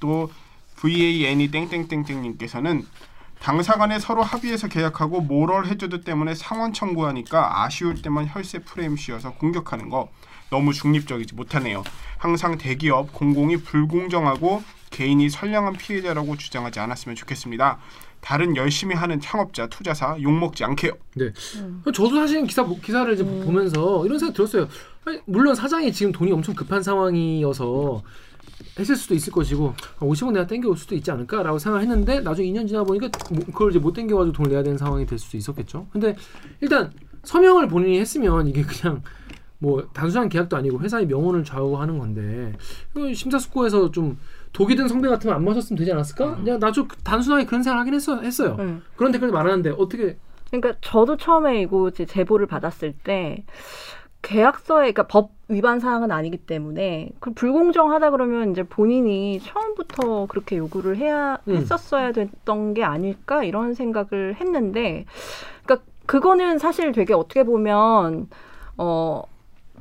또 0.00 0.30
VAN이 0.76 1.50
땡땡땡땡님께서는 1.50 2.86
당사 3.38 3.74
간에 3.74 3.98
서로 3.98 4.22
합의해서 4.22 4.68
계약하고 4.68 5.20
모럴 5.20 5.66
해저드 5.66 6.02
때문에 6.02 6.34
상환 6.34 6.72
청구하니까 6.72 7.64
아쉬울 7.64 8.00
때만 8.00 8.28
혈세 8.28 8.60
프레임 8.60 8.96
씌워서 8.96 9.32
공격하는 9.34 9.90
거 9.90 10.08
너무 10.50 10.72
중립적이지 10.72 11.34
못하네요. 11.34 11.82
항상 12.18 12.56
대기업 12.56 13.12
공공이 13.12 13.58
불공정하고 13.58 14.62
개인이 14.90 15.28
선량한 15.28 15.74
피해자라고 15.74 16.36
주장하지 16.36 16.78
않았으면 16.78 17.16
좋겠습니다. 17.16 17.78
다른 18.22 18.56
열심히 18.56 18.94
하는 18.94 19.20
창업자, 19.20 19.66
투자사 19.66 20.16
욕먹지 20.22 20.64
않게요. 20.64 20.92
네. 21.16 21.32
저도 21.92 22.14
사실 22.14 22.46
기사 22.46 22.64
기사를 22.66 23.12
이제 23.12 23.24
보면서 23.24 24.06
이런 24.06 24.18
생각 24.18 24.34
들었어요. 24.34 24.68
아니, 25.04 25.18
물론 25.26 25.54
사장이 25.54 25.92
지금 25.92 26.12
돈이 26.12 26.32
엄청 26.32 26.54
급한 26.54 26.82
상황이어서 26.82 28.02
했을 28.78 28.94
수도 28.96 29.14
있을 29.14 29.32
것이고 29.32 29.74
50원 29.98 30.32
내가 30.32 30.46
땡겨올 30.46 30.76
수도 30.76 30.94
있지 30.94 31.10
않을까라고 31.10 31.58
생각했는데 31.58 32.20
나중에 32.20 32.48
2년 32.48 32.68
지나 32.68 32.84
보니까 32.84 33.10
뭐 33.30 33.44
그걸 33.46 33.70
이제 33.70 33.80
못 33.80 33.92
땡겨가지고 33.92 34.32
돈을 34.32 34.52
내야 34.52 34.62
되는 34.62 34.78
상황이 34.78 35.04
될 35.04 35.18
수도 35.18 35.36
있었겠죠. 35.36 35.88
근데 35.92 36.16
일단 36.60 36.92
서명을 37.24 37.66
본인이 37.68 37.98
했으면 37.98 38.46
이게 38.46 38.62
그냥 38.62 39.02
뭐 39.58 39.88
단순한 39.92 40.28
계약도 40.28 40.56
아니고 40.56 40.80
회사의 40.80 41.06
명운을 41.06 41.44
좌우하는 41.44 41.98
건데 41.98 42.52
심사숙고해서 43.14 43.90
좀 43.90 44.16
독이 44.52 44.76
든 44.76 44.86
성배 44.88 45.08
같으면 45.08 45.36
안 45.36 45.44
마셨으면 45.44 45.78
되지 45.78 45.92
않았을까? 45.92 46.36
그냥 46.36 46.58
나 46.60 46.70
좀 46.72 46.86
단순하게 47.04 47.46
그런 47.46 47.62
생각 47.62 47.80
하긴 47.80 47.94
했어, 47.94 48.20
했어요. 48.20 48.56
음. 48.58 48.82
그런 48.96 49.12
댓글이 49.12 49.32
많았는데 49.32 49.70
어떻게 49.78 50.18
그러니까 50.50 50.74
저도 50.82 51.16
처음에 51.16 51.62
이거 51.62 51.88
이제 51.88 52.04
제보를 52.04 52.46
받았을 52.46 52.92
때 52.92 53.44
계약서에 54.20 54.92
그러니까 54.92 55.06
법 55.08 55.30
위반 55.48 55.80
사항은 55.80 56.10
아니기 56.12 56.36
때문에 56.36 57.10
그 57.18 57.32
불공정하다 57.32 58.10
그러면 58.10 58.52
이제 58.52 58.62
본인이 58.62 59.40
처음부터 59.40 60.26
그렇게 60.26 60.56
요구를 60.58 60.96
해야 60.96 61.38
음. 61.48 61.56
했었어야 61.56 62.12
됐던 62.12 62.74
게 62.74 62.84
아닐까 62.84 63.42
이런 63.44 63.74
생각을 63.74 64.36
했는데 64.40 65.06
그러니까 65.64 65.84
그거는 66.06 66.58
사실 66.58 66.92
되게 66.92 67.14
어떻게 67.14 67.42
보면 67.44 68.28
어 68.76 69.22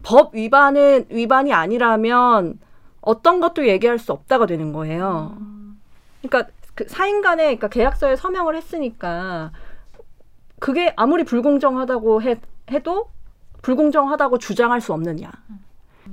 법 0.04 0.34
위반은 0.34 1.06
위반이 1.12 1.54
아니라면 1.54 2.58
어떤 3.02 3.40
것도 3.40 3.68
얘기할 3.68 3.98
수 4.00 4.12
없다가 4.12 4.46
되는 4.46 4.72
거예요. 4.74 5.38
그러니까 6.22 6.52
그 6.76 6.86
사인 6.88 7.22
간에 7.22 7.44
그러니까 7.46 7.68
계약서에 7.68 8.16
서명을 8.16 8.56
했으니까 8.56 9.52
그게 10.60 10.94
아무리 10.96 11.24
불공정하다고 11.24 12.22
해, 12.22 12.40
해도 12.72 13.10
불공정하다고 13.64 14.38
주장할 14.38 14.82
수 14.82 14.94
없느냐. 14.94 15.32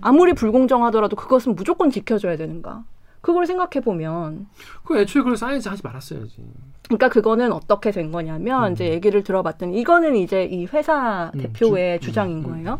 아무리 0.00 0.32
불공정하더라도 0.32 1.16
그것은 1.16 1.54
무조건 1.54 1.90
지켜줘야 1.90 2.36
되는가. 2.36 2.84
그걸 3.20 3.46
생각해 3.46 3.84
보면 3.84 4.46
그 4.84 4.98
애초에 4.98 5.22
그걸 5.22 5.36
사인지 5.36 5.68
하지 5.68 5.82
말았어야지. 5.82 6.36
그러니까 6.84 7.08
그거는 7.08 7.52
어떻게 7.52 7.90
된 7.90 8.10
거냐면 8.12 8.68
음. 8.68 8.72
이제 8.72 8.88
얘기를 8.90 9.22
들어봤더니 9.22 9.78
이거는 9.80 10.16
이제 10.16 10.44
이 10.44 10.66
회사 10.66 11.30
음, 11.34 11.40
대표의 11.40 12.00
주- 12.00 12.06
주장인 12.06 12.38
음, 12.38 12.42
거예요. 12.44 12.78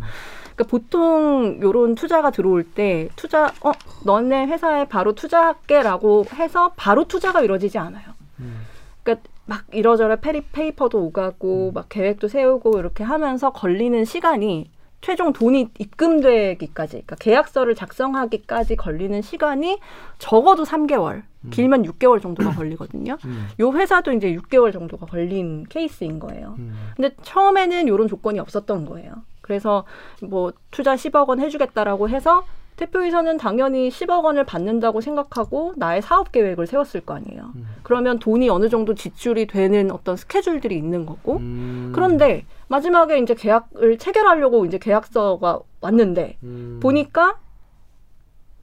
음, 0.58 0.64
그러니까 0.64 0.64
보통 0.64 1.58
요런 1.62 1.94
투자가 1.94 2.30
들어올 2.30 2.64
때 2.64 3.08
투자 3.14 3.52
어 3.62 3.72
너네 4.04 4.46
회사에 4.46 4.86
바로 4.86 5.14
투자할게라고 5.14 6.24
해서 6.34 6.72
바로 6.76 7.06
투자가 7.06 7.42
이루어지지 7.42 7.78
않아요. 7.78 8.04
음. 8.40 8.66
그러니까 9.02 9.28
막 9.46 9.64
이러저러 9.72 10.16
페리 10.16 10.42
paper도 10.42 10.98
오가고 10.98 11.68
음. 11.68 11.74
막 11.74 11.88
계획도 11.88 12.28
세우고 12.28 12.78
이렇게 12.78 13.04
하면서 13.04 13.50
걸리는 13.50 14.04
시간이 14.04 14.70
최종 15.00 15.32
돈이 15.32 15.68
입금되기까지 15.78 16.90
그러니까 16.90 17.16
계약서를 17.16 17.76
작성하기까지 17.76 18.74
걸리는 18.74 19.22
시간이 19.22 19.78
적어도 20.18 20.64
3개월, 20.64 21.22
길면 21.50 21.84
6개월 21.84 22.20
정도가 22.20 22.50
걸리거든요. 22.56 23.16
음. 23.24 23.46
요 23.60 23.70
회사도 23.70 24.12
이제 24.12 24.34
6개월 24.34 24.72
정도가 24.72 25.06
걸린 25.06 25.64
케이스인 25.68 26.18
거예요. 26.18 26.56
음. 26.58 26.74
근데 26.96 27.14
처음에는 27.22 27.86
이런 27.86 28.08
조건이 28.08 28.40
없었던 28.40 28.86
거예요. 28.86 29.22
그래서 29.48 29.84
뭐 30.22 30.52
투자 30.70 30.94
10억 30.94 31.28
원 31.28 31.40
해주겠다라고 31.40 32.10
해서 32.10 32.44
대표이사는 32.76 33.38
당연히 33.38 33.88
10억 33.88 34.22
원을 34.22 34.44
받는다고 34.44 35.00
생각하고 35.00 35.72
나의 35.76 36.00
사업 36.00 36.30
계획을 36.30 36.66
세웠을 36.68 37.00
거 37.00 37.14
아니에요. 37.14 37.50
음. 37.56 37.66
그러면 37.82 38.20
돈이 38.20 38.48
어느 38.50 38.68
정도 38.68 38.94
지출이 38.94 39.46
되는 39.46 39.90
어떤 39.90 40.16
스케줄들이 40.16 40.76
있는 40.76 41.04
거고. 41.06 41.38
음. 41.38 41.90
그런데 41.92 42.44
마지막에 42.68 43.18
이제 43.18 43.34
계약을 43.34 43.98
체결하려고 43.98 44.64
이제 44.66 44.78
계약서가 44.78 45.58
왔는데 45.80 46.36
음. 46.44 46.78
보니까 46.80 47.40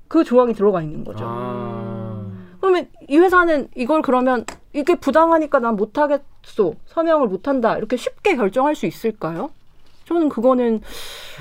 그 0.07 0.23
조항이 0.23 0.53
들어가 0.53 0.81
있는 0.81 1.03
거죠. 1.03 1.25
아. 1.27 2.25
그러면 2.61 2.87
이 3.09 3.17
회사는 3.17 3.67
이걸 3.75 4.01
그러면 4.01 4.45
이게 4.71 4.95
부당하니까 4.95 5.59
난 5.59 5.75
못하겠어 5.75 6.73
서명을 6.85 7.27
못한다 7.27 7.77
이렇게 7.77 7.97
쉽게 7.97 8.35
결정할 8.35 8.75
수 8.75 8.85
있을까요? 8.85 9.49
저는 10.05 10.29
그거는 10.29 10.81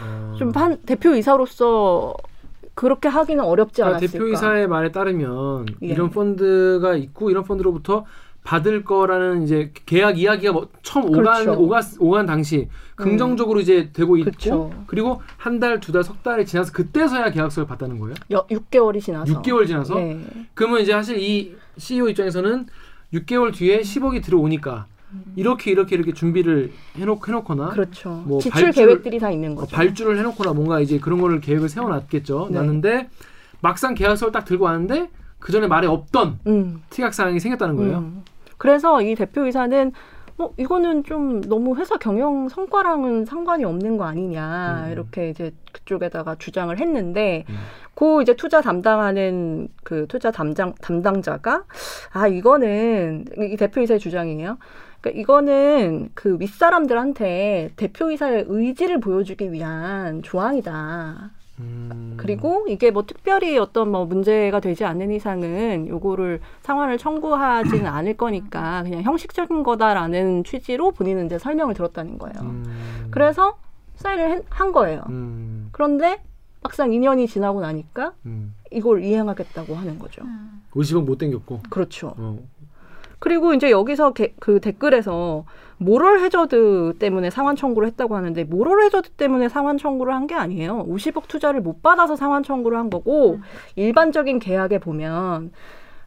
아. 0.02 0.34
좀한 0.38 0.78
대표이사로서 0.86 2.14
그렇게 2.74 3.08
하기는 3.08 3.42
어렵지 3.44 3.76
그러니까 3.82 3.98
않았을까. 3.98 4.12
대표이사의 4.12 4.68
말에 4.68 4.90
따르면 4.90 5.66
예. 5.82 5.86
이런 5.86 6.10
펀드가 6.10 6.94
있고 6.96 7.30
이런 7.30 7.44
펀드로부터 7.44 8.04
받을 8.42 8.84
거라는 8.84 9.42
이제 9.44 9.72
계약 9.86 10.18
이야기가 10.18 10.52
뭐 10.52 10.68
처음 10.82 11.04
오간 11.06 11.44
그렇죠. 11.44 11.52
오간 11.62 11.82
오간 11.98 12.26
당시 12.26 12.68
긍정적으로 12.94 13.60
이제 13.60 13.90
되고 13.92 14.16
있고 14.18 14.30
그렇죠. 14.30 14.70
그리고 14.86 15.22
한 15.38 15.60
달 15.60 15.80
두 15.80 15.92
달 15.92 16.02
석 16.04 16.22
달이 16.22 16.44
지나서 16.44 16.72
그때서야 16.72 17.30
계약서를 17.30 17.66
받다는 17.66 17.98
거예요. 17.98 18.14
여, 18.32 18.46
6개월이 18.48 19.00
지나서. 19.00 19.40
6개월 19.42 19.66
지나서 19.66 19.94
네. 19.94 20.20
그러면 20.54 20.80
이제 20.82 20.92
사실 20.92 21.18
이 21.18 21.54
CEO 21.78 22.08
입장에서는 22.08 22.66
6개월 23.14 23.54
뒤에 23.54 23.80
10억이 23.80 24.22
들어오니까 24.22 24.86
이렇게 25.36 25.70
이렇게 25.70 25.96
이렇게 25.96 26.12
준비를 26.12 26.72
해놓 26.96 27.26
해놓거나 27.26 27.70
그렇죠. 27.70 28.22
뭐 28.26 28.40
지출 28.40 28.70
발주를- 28.70 28.74
계획들이 28.74 29.18
다 29.18 29.30
있는 29.30 29.52
어, 29.52 29.56
거죠. 29.56 29.76
발주를 29.76 30.18
해놓거나 30.18 30.52
뭔가 30.52 30.80
이제 30.80 30.98
그런 30.98 31.20
거를 31.20 31.40
계획을 31.40 31.68
세워놨겠죠. 31.68 32.48
네. 32.50 32.58
놨는데 32.58 33.08
막상 33.60 33.94
계약서를 33.94 34.32
딱 34.32 34.44
들고 34.44 34.64
왔는데 34.64 35.10
그 35.38 35.52
전에 35.52 35.66
말에 35.66 35.86
없던 35.86 36.38
음. 36.46 36.82
특약 36.90 37.12
사항이 37.14 37.40
생겼다는 37.40 37.76
거예요. 37.76 37.98
음. 37.98 38.22
그래서 38.58 39.02
이 39.02 39.14
대표이사는 39.14 39.92
뭐 40.36 40.52
이거는 40.56 41.04
좀 41.04 41.40
너무 41.42 41.76
회사 41.76 41.96
경영 41.96 42.48
성과랑은 42.48 43.24
상관이 43.24 43.64
없는 43.64 43.96
거 43.98 44.04
아니냐 44.04 44.84
음. 44.86 44.92
이렇게 44.92 45.30
이제 45.30 45.52
그쪽에다가 45.72 46.34
주장을 46.38 46.76
했는데 46.76 47.44
음. 47.48 47.54
그 47.94 48.20
이제 48.22 48.34
투자 48.34 48.60
담당하는 48.60 49.68
그 49.84 50.06
투자 50.08 50.32
담당 50.32 50.74
담당자가 50.80 51.64
아 52.12 52.26
이거는 52.26 53.26
이 53.38 53.56
대표이사의 53.56 54.00
주장이에요. 54.00 54.58
그러니까 55.04 55.10
이거는 55.20 56.08
그 56.14 56.38
윗사람들한테 56.40 57.72
대표이사의 57.76 58.46
의지를 58.48 59.00
보여주기 59.00 59.52
위한 59.52 60.22
조항이다. 60.22 61.30
음. 61.60 62.14
그리고 62.16 62.64
이게 62.68 62.90
뭐 62.90 63.04
특별히 63.06 63.58
어떤 63.58 63.90
뭐 63.90 64.06
문제가 64.06 64.58
되지 64.60 64.84
않는 64.84 65.12
이상은 65.12 65.86
요거를 65.86 66.40
상환을 66.62 66.96
청구하지는 66.98 67.86
않을 67.86 68.16
거니까 68.16 68.82
그냥 68.82 69.02
형식적인 69.02 69.62
거다라는 69.62 70.42
취지로 70.44 70.90
본인은 70.92 71.26
이제 71.26 71.38
설명을 71.38 71.74
들었다는 71.74 72.18
거예요. 72.18 72.34
음. 72.40 73.08
그래서 73.10 73.56
사인을 73.96 74.30
한- 74.30 74.42
한 74.48 74.72
거예요. 74.72 75.02
음. 75.10 75.68
그런데 75.70 76.20
막상 76.62 76.90
2년이 76.90 77.28
지나고 77.28 77.60
나니까 77.60 78.14
음. 78.24 78.54
이걸 78.72 79.04
이행하겠다고 79.04 79.74
하는 79.74 79.98
거죠. 79.98 80.22
50억 80.72 81.04
못 81.04 81.18
땡겼고. 81.18 81.60
그렇죠. 81.70 82.14
어. 82.16 82.38
그리고 83.24 83.54
이제 83.54 83.70
여기서 83.70 84.12
게- 84.12 84.34
그 84.38 84.60
댓글에서 84.60 85.46
모럴 85.78 86.20
해저드 86.20 86.96
때문에 86.98 87.30
상환 87.30 87.56
청구를 87.56 87.88
했다고 87.88 88.14
하는데 88.16 88.44
모럴 88.44 88.82
해저드 88.84 89.10
때문에 89.12 89.48
상환 89.48 89.78
청구를 89.78 90.12
한 90.14 90.26
게 90.26 90.34
아니에요. 90.34 90.84
50억 90.86 91.26
투자를 91.26 91.62
못 91.62 91.82
받아서 91.82 92.16
상환 92.16 92.42
청구를 92.42 92.76
한 92.76 92.90
거고 92.90 93.38
일반적인 93.76 94.40
계약에 94.40 94.78
보면 94.78 95.52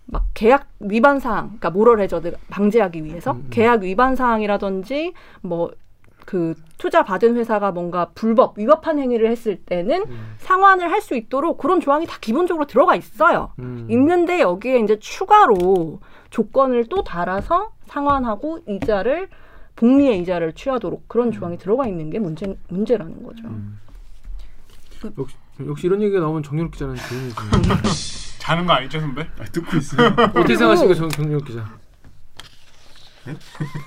막 0.05 0.25
계약 0.35 0.67
위반 0.79 1.19
사항, 1.19 1.45
그러니까 1.47 1.71
모럴 1.71 1.99
해저드 2.01 2.35
방지하기 2.51 3.03
위해서 3.03 3.31
음, 3.31 3.37
음. 3.37 3.47
계약 3.49 3.81
위반 3.81 4.15
사항이라든지 4.15 5.13
뭐그 5.41 6.53
투자 6.77 7.03
받은 7.03 7.35
회사가 7.35 7.71
뭔가 7.71 8.11
불법 8.13 8.57
위법한 8.59 8.99
행위를 8.99 9.29
했을 9.31 9.57
때는 9.57 10.03
음. 10.07 10.35
상환을 10.37 10.91
할 10.91 11.01
수 11.01 11.15
있도록 11.15 11.57
그런 11.57 11.79
조항이 11.79 12.05
다 12.05 12.17
기본적으로 12.21 12.65
들어가 12.67 12.95
있어요. 12.95 13.49
음. 13.59 13.87
있는데 13.89 14.39
여기에 14.41 14.79
이제 14.81 14.99
추가로 14.99 15.99
조건을 16.29 16.85
또 16.89 17.03
달아서 17.03 17.71
상환하고 17.87 18.59
이자를 18.67 19.29
복리의 19.75 20.19
이자를 20.19 20.53
취하도록 20.53 21.07
그런 21.07 21.31
조항이 21.31 21.57
들어가 21.57 21.87
있는 21.87 22.09
게 22.09 22.19
문제 22.19 22.57
문제라는 22.67 23.23
거죠. 23.23 23.43
음. 23.45 23.79
역시, 25.17 25.35
역시 25.65 25.87
이런 25.87 26.01
얘기가 26.01 26.19
나오면 26.19 26.43
정유럽 26.43 26.71
기자는 26.71 26.95
조용히. 26.95 27.31
자는 28.39 28.65
거 28.65 28.73
아니죠 28.73 28.99
선배? 28.99 29.27
아, 29.39 29.43
듣고 29.45 29.77
있어요. 29.77 30.07
어떻게 30.07 30.55
생각하십니까, 30.55 30.93
정, 30.95 31.09
정유럽 31.09 31.45
기자? 31.45 31.65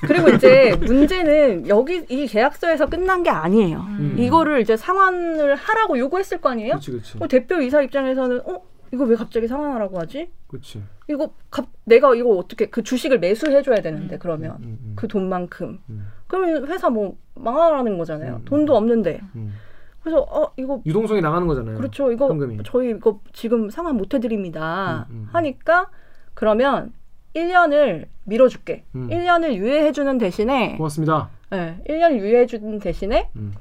그리고 0.02 0.28
이제 0.28 0.76
문제는 0.80 1.66
여기 1.66 2.04
이 2.08 2.26
계약서에서 2.26 2.86
끝난 2.86 3.22
게 3.22 3.30
아니에요. 3.30 3.78
음. 3.78 4.16
이거를 4.18 4.60
이제 4.60 4.76
상환을 4.76 5.56
하라고 5.56 5.98
요구했을 5.98 6.40
거 6.40 6.50
아니에요? 6.50 6.78
그렇지, 6.78 7.16
어, 7.20 7.26
대표 7.26 7.60
이사 7.60 7.80
입장에서는 7.82 8.42
어 8.44 8.62
이거 8.92 9.04
왜 9.04 9.14
갑자기 9.16 9.46
상환하라고 9.46 9.98
하지? 9.98 10.30
그렇지. 10.48 10.82
이거 11.08 11.32
갑, 11.50 11.66
내가 11.84 12.14
이거 12.14 12.30
어떻게 12.30 12.66
그 12.66 12.82
주식을 12.82 13.18
매수해줘야 13.20 13.76
되는데 13.76 14.18
그러면 14.18 14.56
음, 14.60 14.78
음, 14.82 14.92
그 14.96 15.06
돈만큼 15.06 15.80
음. 15.88 16.06
그러면 16.26 16.66
회사 16.66 16.90
뭐 16.90 17.16
망하라는 17.34 17.98
거잖아요. 17.98 18.36
음. 18.36 18.44
돈도 18.44 18.76
없는데 18.76 19.20
음. 19.36 19.54
그래서 20.02 20.20
어 20.22 20.52
이거 20.56 20.80
유동성이 20.86 21.20
나가는 21.20 21.46
거잖아요. 21.46 21.76
그렇죠. 21.76 22.10
이거 22.10 22.28
현금이. 22.28 22.58
저희 22.64 22.90
이거 22.90 23.20
지금 23.32 23.70
상환 23.70 23.96
못 23.96 24.14
해드립니다. 24.14 25.06
음, 25.10 25.14
음, 25.14 25.20
음. 25.22 25.28
하니까 25.32 25.90
그러면 26.34 26.92
1년을 27.34 28.06
밀어줄게. 28.24 28.84
음. 28.94 29.08
1년을 29.08 29.54
유예해주는 29.54 30.18
대신에 30.18 30.76
고맙습니다. 30.76 31.30
네, 31.50 31.80
1년 31.88 32.16
유예해주는 32.16 32.78
대신에 32.80 33.28
음. 33.36 33.52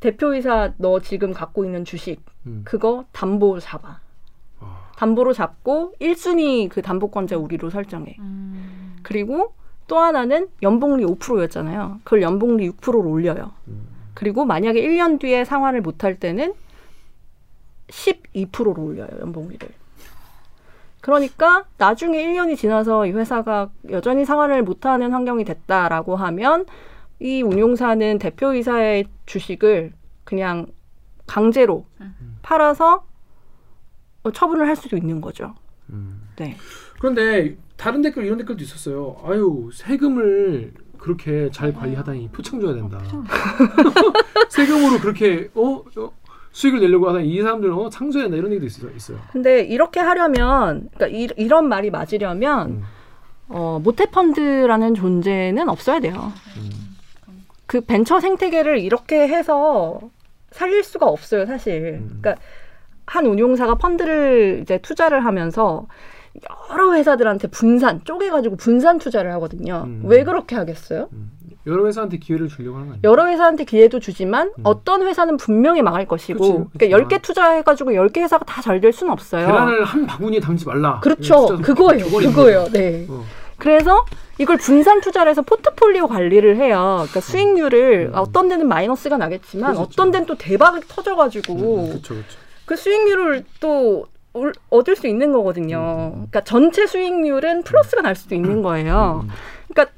대표이사 0.00 0.74
너 0.76 1.00
지금 1.00 1.32
갖고 1.32 1.64
있는 1.64 1.84
주식 1.84 2.24
음. 2.46 2.62
그거 2.64 3.04
담보 3.12 3.58
잡아. 3.60 4.00
와. 4.98 5.00
담보로 5.00 5.32
잡고 5.32 5.94
1순위 6.00 6.68
그 6.68 6.82
담보권자 6.82 7.36
우리로 7.36 7.70
설정해. 7.70 8.16
음. 8.18 8.96
그리고 9.02 9.54
또 9.86 9.98
하나는 9.98 10.48
연봉리 10.62 11.04
5%였잖아요. 11.04 12.00
그걸 12.04 12.22
연봉리 12.22 12.70
6%로 12.70 13.08
올려요. 13.08 13.52
음. 13.68 13.88
그리고 14.14 14.44
만약에 14.44 14.80
1년 14.82 15.20
뒤에 15.20 15.44
상환을 15.44 15.80
못할 15.80 16.18
때는 16.18 16.52
12%로 17.86 18.82
올려요, 18.82 19.08
연봉리를. 19.20 19.68
그러니까 21.00 21.64
나중에 21.78 22.22
1년이 22.22 22.56
지나서 22.56 23.06
이 23.06 23.12
회사가 23.12 23.70
여전히 23.90 24.24
상환을 24.24 24.62
못하는 24.62 25.12
환경이 25.12 25.44
됐다라고 25.44 26.16
하면 26.16 26.66
이 27.20 27.42
운용사는 27.42 28.18
대표이사의 28.18 29.06
주식을 29.26 29.92
그냥 30.24 30.66
강제로 31.26 31.86
팔아서 32.42 32.96
어, 32.96 33.02
처분을 34.32 34.66
할 34.66 34.76
수도 34.76 34.96
있는 34.96 35.20
거죠. 35.20 35.54
음. 35.90 36.22
네. 36.36 36.56
그런데 36.98 37.56
다른 37.76 38.02
댓글 38.02 38.24
이런 38.24 38.38
댓글도 38.38 38.62
있었어요. 38.62 39.16
아유 39.24 39.70
세금을 39.72 40.72
그렇게 40.98 41.48
잘 41.52 41.72
관리하다니 41.72 42.30
표창 42.32 42.60
줘야 42.60 42.74
된다. 42.74 43.00
세금으로 44.48 44.98
그렇게 45.00 45.48
어, 45.54 45.82
어, 45.96 46.12
수익을 46.52 46.80
내려고 46.80 47.08
하다니 47.08 47.28
이 47.28 47.40
사람들 47.40 47.70
어 47.72 47.88
창조해야 47.88 48.28
된다 48.28 48.36
이런 48.38 48.50
얘기도 48.52 48.66
있어요. 48.66 48.90
있어요. 48.94 49.18
근데 49.32 49.60
이렇게 49.62 50.00
하려면, 50.00 50.88
그러니까 50.94 51.06
이, 51.16 51.28
이런 51.36 51.68
말이 51.68 51.90
맞으려면, 51.90 52.70
음. 52.70 52.82
어, 53.48 53.80
모태펀드라는 53.82 54.94
존재는 54.94 55.68
없어야 55.68 56.00
돼요. 56.00 56.32
음. 56.56 56.96
그 57.66 57.80
벤처 57.82 58.18
생태계를 58.18 58.78
이렇게 58.80 59.28
해서 59.28 60.00
살릴 60.50 60.82
수가 60.82 61.06
없어요, 61.06 61.46
사실. 61.46 62.00
음. 62.02 62.18
그러니까 62.20 62.42
한 63.08 63.26
운용사가 63.26 63.76
펀드를 63.76 64.60
이제 64.62 64.78
투자를 64.78 65.24
하면서 65.24 65.86
여러 66.70 66.94
회사들한테 66.94 67.48
분산, 67.48 68.02
쪼개가지고 68.04 68.56
분산 68.56 68.98
투자를 68.98 69.32
하거든요. 69.34 69.84
음. 69.86 70.02
왜 70.04 70.24
그렇게 70.24 70.54
하겠어요? 70.56 71.08
여러 71.66 71.86
회사한테 71.86 72.18
기회를 72.18 72.48
주려고 72.48 72.76
하는 72.76 72.88
거 72.88 72.92
아니에요? 72.94 73.10
여러 73.10 73.26
회사한테 73.28 73.64
기회도 73.64 73.98
주지만 73.98 74.48
음. 74.58 74.62
어떤 74.62 75.02
회사는 75.02 75.36
분명히 75.38 75.82
망할 75.82 76.06
것이고, 76.06 76.38
그치, 76.38 76.52
그치. 76.78 76.88
그러니까 76.90 77.16
10개 77.16 77.22
투자해가지고 77.22 77.92
10개 77.92 78.18
회사가 78.20 78.44
다 78.44 78.62
잘 78.62 78.80
될 78.80 78.92
수는 78.92 79.12
없어요. 79.12 79.46
계란을 79.46 79.84
한 79.84 80.06
바구니에 80.06 80.40
담지 80.40 80.66
말라. 80.66 81.00
그렇죠. 81.00 81.58
그거예요. 81.62 82.04
그거예요. 82.06 82.66
네. 82.72 83.06
어. 83.08 83.24
그래서 83.56 84.04
이걸 84.38 84.56
분산 84.58 85.00
투자를 85.00 85.30
해서 85.30 85.42
포트폴리오 85.42 86.06
관리를 86.06 86.56
해요. 86.58 86.98
그러니까 87.08 87.20
수익률을 87.20 88.10
음. 88.12 88.18
어떤 88.18 88.48
데는 88.48 88.68
마이너스가 88.68 89.16
나겠지만 89.16 89.72
그렇죠. 89.74 89.82
어떤 89.90 90.10
데는 90.12 90.26
또 90.26 90.36
대박이 90.36 90.82
터져가지고 90.86 91.56
그렇죠, 91.88 92.14
그렇죠. 92.14 92.38
그 92.68 92.76
수익률을 92.76 93.44
또 93.60 94.04
올- 94.34 94.52
얻을 94.68 94.94
수 94.94 95.06
있는 95.06 95.32
거거든요. 95.32 96.10
그러니까 96.12 96.42
전체 96.44 96.86
수익률은 96.86 97.62
플러스가 97.62 98.02
날 98.02 98.14
수도 98.14 98.34
있는 98.34 98.60
거예요. 98.62 99.24
음. 99.24 99.30
그러니까 99.72 99.94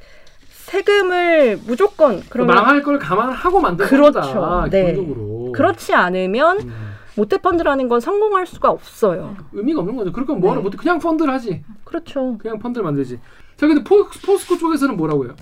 세금을 0.51 1.59
무조건 1.67 2.23
그러면 2.31 2.55
망할 2.55 2.81
걸 2.85 3.01
감안하고 3.01 3.61
만든 3.61 3.87
그렇죠. 3.87 4.21
거다. 4.21 4.69
네. 4.71 4.93
기본적으로. 4.93 5.51
그렇지 5.53 5.93
않으면 5.95 6.61
음. 6.61 6.91
모태 7.17 7.39
펀드라는 7.39 7.89
건 7.89 7.99
성공할 7.99 8.47
수가 8.47 8.71
없어요. 8.71 9.37
의미가 9.53 9.81
없는 9.81 9.97
거죠. 9.97 10.13
그럴 10.13 10.25
거면 10.27 10.41
뭐하러 10.41 10.61
네. 10.61 10.65
못해? 10.65 10.77
그냥 10.79 11.01
펀드를 11.01 11.35
하지. 11.35 11.65
그렇죠. 11.83 12.39
그냥 12.39 12.61
펀드를 12.61 12.85
만들지. 12.85 13.19
자, 13.57 13.67
근데 13.67 13.83
포, 13.83 14.07
포스코 14.25 14.57
쪽에서는 14.57 14.97
뭐라고 14.97 15.25
해요? 15.25 15.35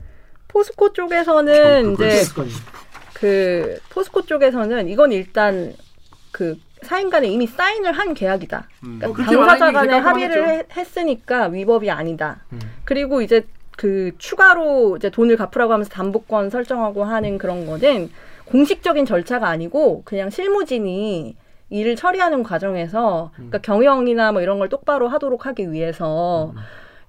포스코 0.48 0.94
쪽에서는 0.94 1.94
그걸 1.94 2.46
이제. 2.46 2.54
그 3.12 3.78
포스코 3.90 4.22
쪽에서는 4.22 4.88
이건 4.88 5.12
일단 5.12 5.74
그 6.32 6.56
사인 6.88 7.10
간에 7.10 7.28
이미 7.28 7.46
사인을 7.46 7.92
한 7.92 8.14
계약이다. 8.14 8.66
음. 8.84 9.00
어, 9.04 9.12
그러니까 9.12 9.12
그렇게 9.12 9.36
당사자 9.36 9.72
간에. 9.72 9.98
합의를 9.98 10.48
해- 10.48 10.64
했으니까 10.74 11.48
위법이 11.48 11.90
아니다. 11.90 12.38
음. 12.52 12.58
그리고 12.84 13.20
이제 13.20 13.46
그 13.76 14.12
추가로 14.16 14.96
이제 14.96 15.10
돈을 15.10 15.36
갚으라고 15.36 15.74
하면서 15.74 15.90
담보권 15.90 16.48
설정하고 16.48 17.04
하는 17.04 17.36
그런 17.36 17.66
거는 17.66 18.10
공식적인 18.46 19.04
절차가 19.04 19.46
아니고 19.48 20.00
그냥 20.06 20.30
실무진이 20.30 21.36
일을 21.68 21.94
처리하는 21.96 22.42
과정에서 22.42 23.30
그러니까 23.34 23.58
경영이나 23.58 24.32
뭐 24.32 24.40
이런 24.40 24.58
걸 24.58 24.70
똑바로 24.70 25.08
하도록 25.08 25.44
하기 25.44 25.70
위해서 25.70 26.52
음. 26.56 26.60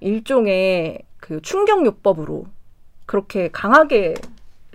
일종의 0.02 1.00
그 1.22 1.42
충격요법으로 1.42 2.46
그렇게 3.06 3.48
강하게 3.52 4.16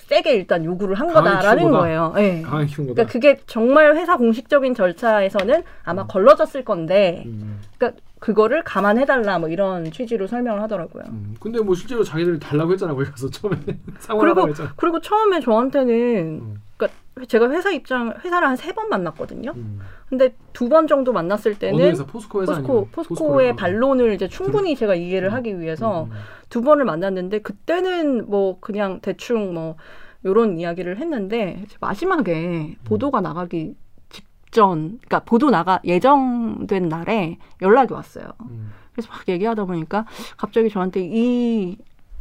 세게 0.07 0.35
일단 0.35 0.65
요구를 0.65 0.95
한 0.97 1.13
거다라는 1.13 1.65
거다. 1.65 1.79
거예요. 1.79 2.13
네. 2.15 2.43
키운 2.43 2.47
거다. 2.47 2.67
그러니까 2.69 3.07
그게 3.07 3.41
정말 3.47 3.97
회사 3.97 4.17
공식적인 4.17 4.75
절차에서는 4.75 5.63
아마 5.83 6.07
걸러졌을 6.07 6.65
건데, 6.65 7.23
음. 7.27 7.61
그러니까 7.79 8.01
그거를 8.21 8.63
감안해달라 8.65 9.39
뭐 9.39 9.49
이런 9.49 9.91
취지로 9.91 10.27
설명을 10.27 10.63
하더라고요. 10.63 11.05
음. 11.09 11.35
근데 11.41 11.61
뭐 11.61 11.75
실제로 11.75 12.03
자기들이 12.03 12.39
달라고 12.39 12.73
했잖아 12.73 12.95
거기 12.95 13.11
가서 13.11 13.29
처음에 13.29 13.57
상관하다고 13.99 14.19
그리고 14.19 14.49
했잖아. 14.49 14.73
그리고 14.77 15.01
처음에 15.01 15.41
저한테는 15.41 15.95
음. 16.41 16.63
그러니까 16.77 16.99
제가 17.29 17.49
회사 17.51 17.71
입장 17.71 18.13
회사를 18.25 18.49
한 18.49 18.57
세 18.57 18.73
번 18.73 18.89
만났거든요. 18.89 19.53
음. 19.57 19.81
근데 20.09 20.35
두 20.53 20.69
번 20.69 20.87
정도 20.87 21.13
만났을 21.13 21.59
때는 21.59 21.79
회사 21.81 22.05
포스코 22.05 22.43
회사 22.43 22.55
포스코 22.55 22.89
포스코의 22.93 23.55
반론을 23.57 24.13
이제 24.15 24.29
충분히 24.29 24.75
제가 24.77 24.95
이해를 24.95 25.29
음. 25.31 25.35
하기 25.35 25.61
위해서 25.61 26.05
음. 26.05 26.11
두 26.49 26.61
번을 26.63 26.85
만났는데 26.85 27.41
그때는 27.41 28.29
뭐 28.29 28.59
그냥 28.61 29.01
대충 29.01 29.55
뭐 29.55 29.77
요런 30.25 30.59
이야기를 30.59 30.99
했는데 30.99 31.65
마지막에 31.81 32.77
보도가 32.85 33.21
나가기 33.21 33.77
직전 34.09 34.99
그러니까 34.99 35.21
보도 35.21 35.51
나가 35.51 35.81
예정된 35.85 36.89
날에 36.89 37.39
연락이 37.63 37.93
왔어요. 37.93 38.25
음. 38.43 38.73
그래서 38.93 39.11
막 39.13 39.29
얘기하다 39.29 39.65
보니까 39.65 40.07
갑자기 40.37 40.71
저한테 40.71 41.01
이 41.05 41.77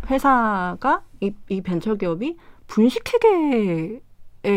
회사가 0.09 1.01
이, 1.21 1.31
이 1.49 1.61
벤처 1.61 1.95
기업이 1.95 2.35
분식회계에 2.67 3.99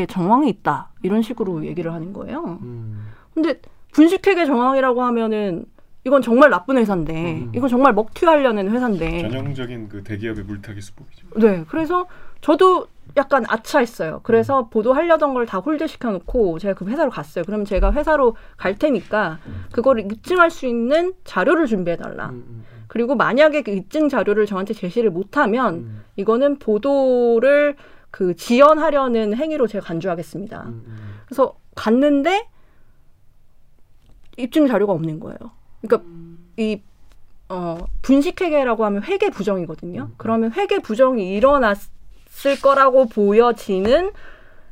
정황이 0.09 0.49
있다 0.49 0.91
이런 1.03 1.23
식으로 1.23 1.65
얘기를 1.65 1.93
하는 1.93 2.13
거예요. 2.13 2.59
음. 2.63 3.09
근데 3.35 3.61
분식회계 3.93 4.47
정황이라고 4.47 5.03
하면은 5.05 5.65
이건 6.05 6.23
정말 6.23 6.51
나쁜 6.51 6.77
회사인데 6.79 7.33
음. 7.43 7.53
이건 7.55 7.69
정말 7.69 7.93
먹튀하려는 7.93 8.71
회사인데 8.71 9.23
전형적인 9.29 9.89
그 9.89 10.03
대기업의 10.05 10.45
물타기 10.45 10.81
수법이죠. 10.81 11.27
네 11.37 11.65
그래서 11.69 12.07
저도 12.41 12.87
약간 13.17 13.45
아차했어요. 13.49 14.21
그래서 14.23 14.63
음. 14.63 14.71
보도하려던 14.71 15.35
걸 15.35 15.47
다 15.47 15.59
hold 15.59 15.87
시켜놓고 15.87 16.59
제가 16.59 16.75
그 16.75 16.85
회사로 16.87 17.11
갔어요. 17.11 17.45
그럼 17.45 17.65
제가 17.65 17.93
회사로 17.93 18.37
갈 18.57 18.75
테니까 18.77 19.39
그거를 19.73 20.05
입증할 20.13 20.51
수 20.51 20.67
있는 20.67 21.13
자료를 21.25 21.67
준비해달라. 21.67 22.27
음, 22.31 22.45
음, 22.49 22.65
그리고 22.89 23.15
만약에 23.15 23.63
그 23.63 23.71
입증 23.71 24.09
자료를 24.09 24.47
저한테 24.47 24.75
제시를 24.75 25.11
못하면 25.11 25.75
음. 25.75 26.03
이거는 26.17 26.59
보도를 26.59 27.77
그 28.17 28.35
지연하려는 28.35 29.35
행위로 29.37 29.67
제가 29.67 29.85
간주하겠습니다. 29.85 30.63
음, 30.63 30.85
음. 30.87 30.97
그래서 31.27 31.55
갔는데 31.75 32.49
입증 34.39 34.67
자료가 34.67 34.95
없는 34.95 35.21
거예요. 35.21 35.37
그러니까 35.83 36.09
이 36.57 36.81
어, 37.51 37.77
분식회계라고 38.01 38.87
하면 38.87 39.03
회계 39.03 39.29
부정이거든요. 39.29 40.01
음. 40.05 40.15
그러면 40.17 40.51
회계 40.53 40.79
부정이 40.79 41.31
일어났을 41.35 42.59
거라고 42.63 43.05
보여지는 43.05 44.13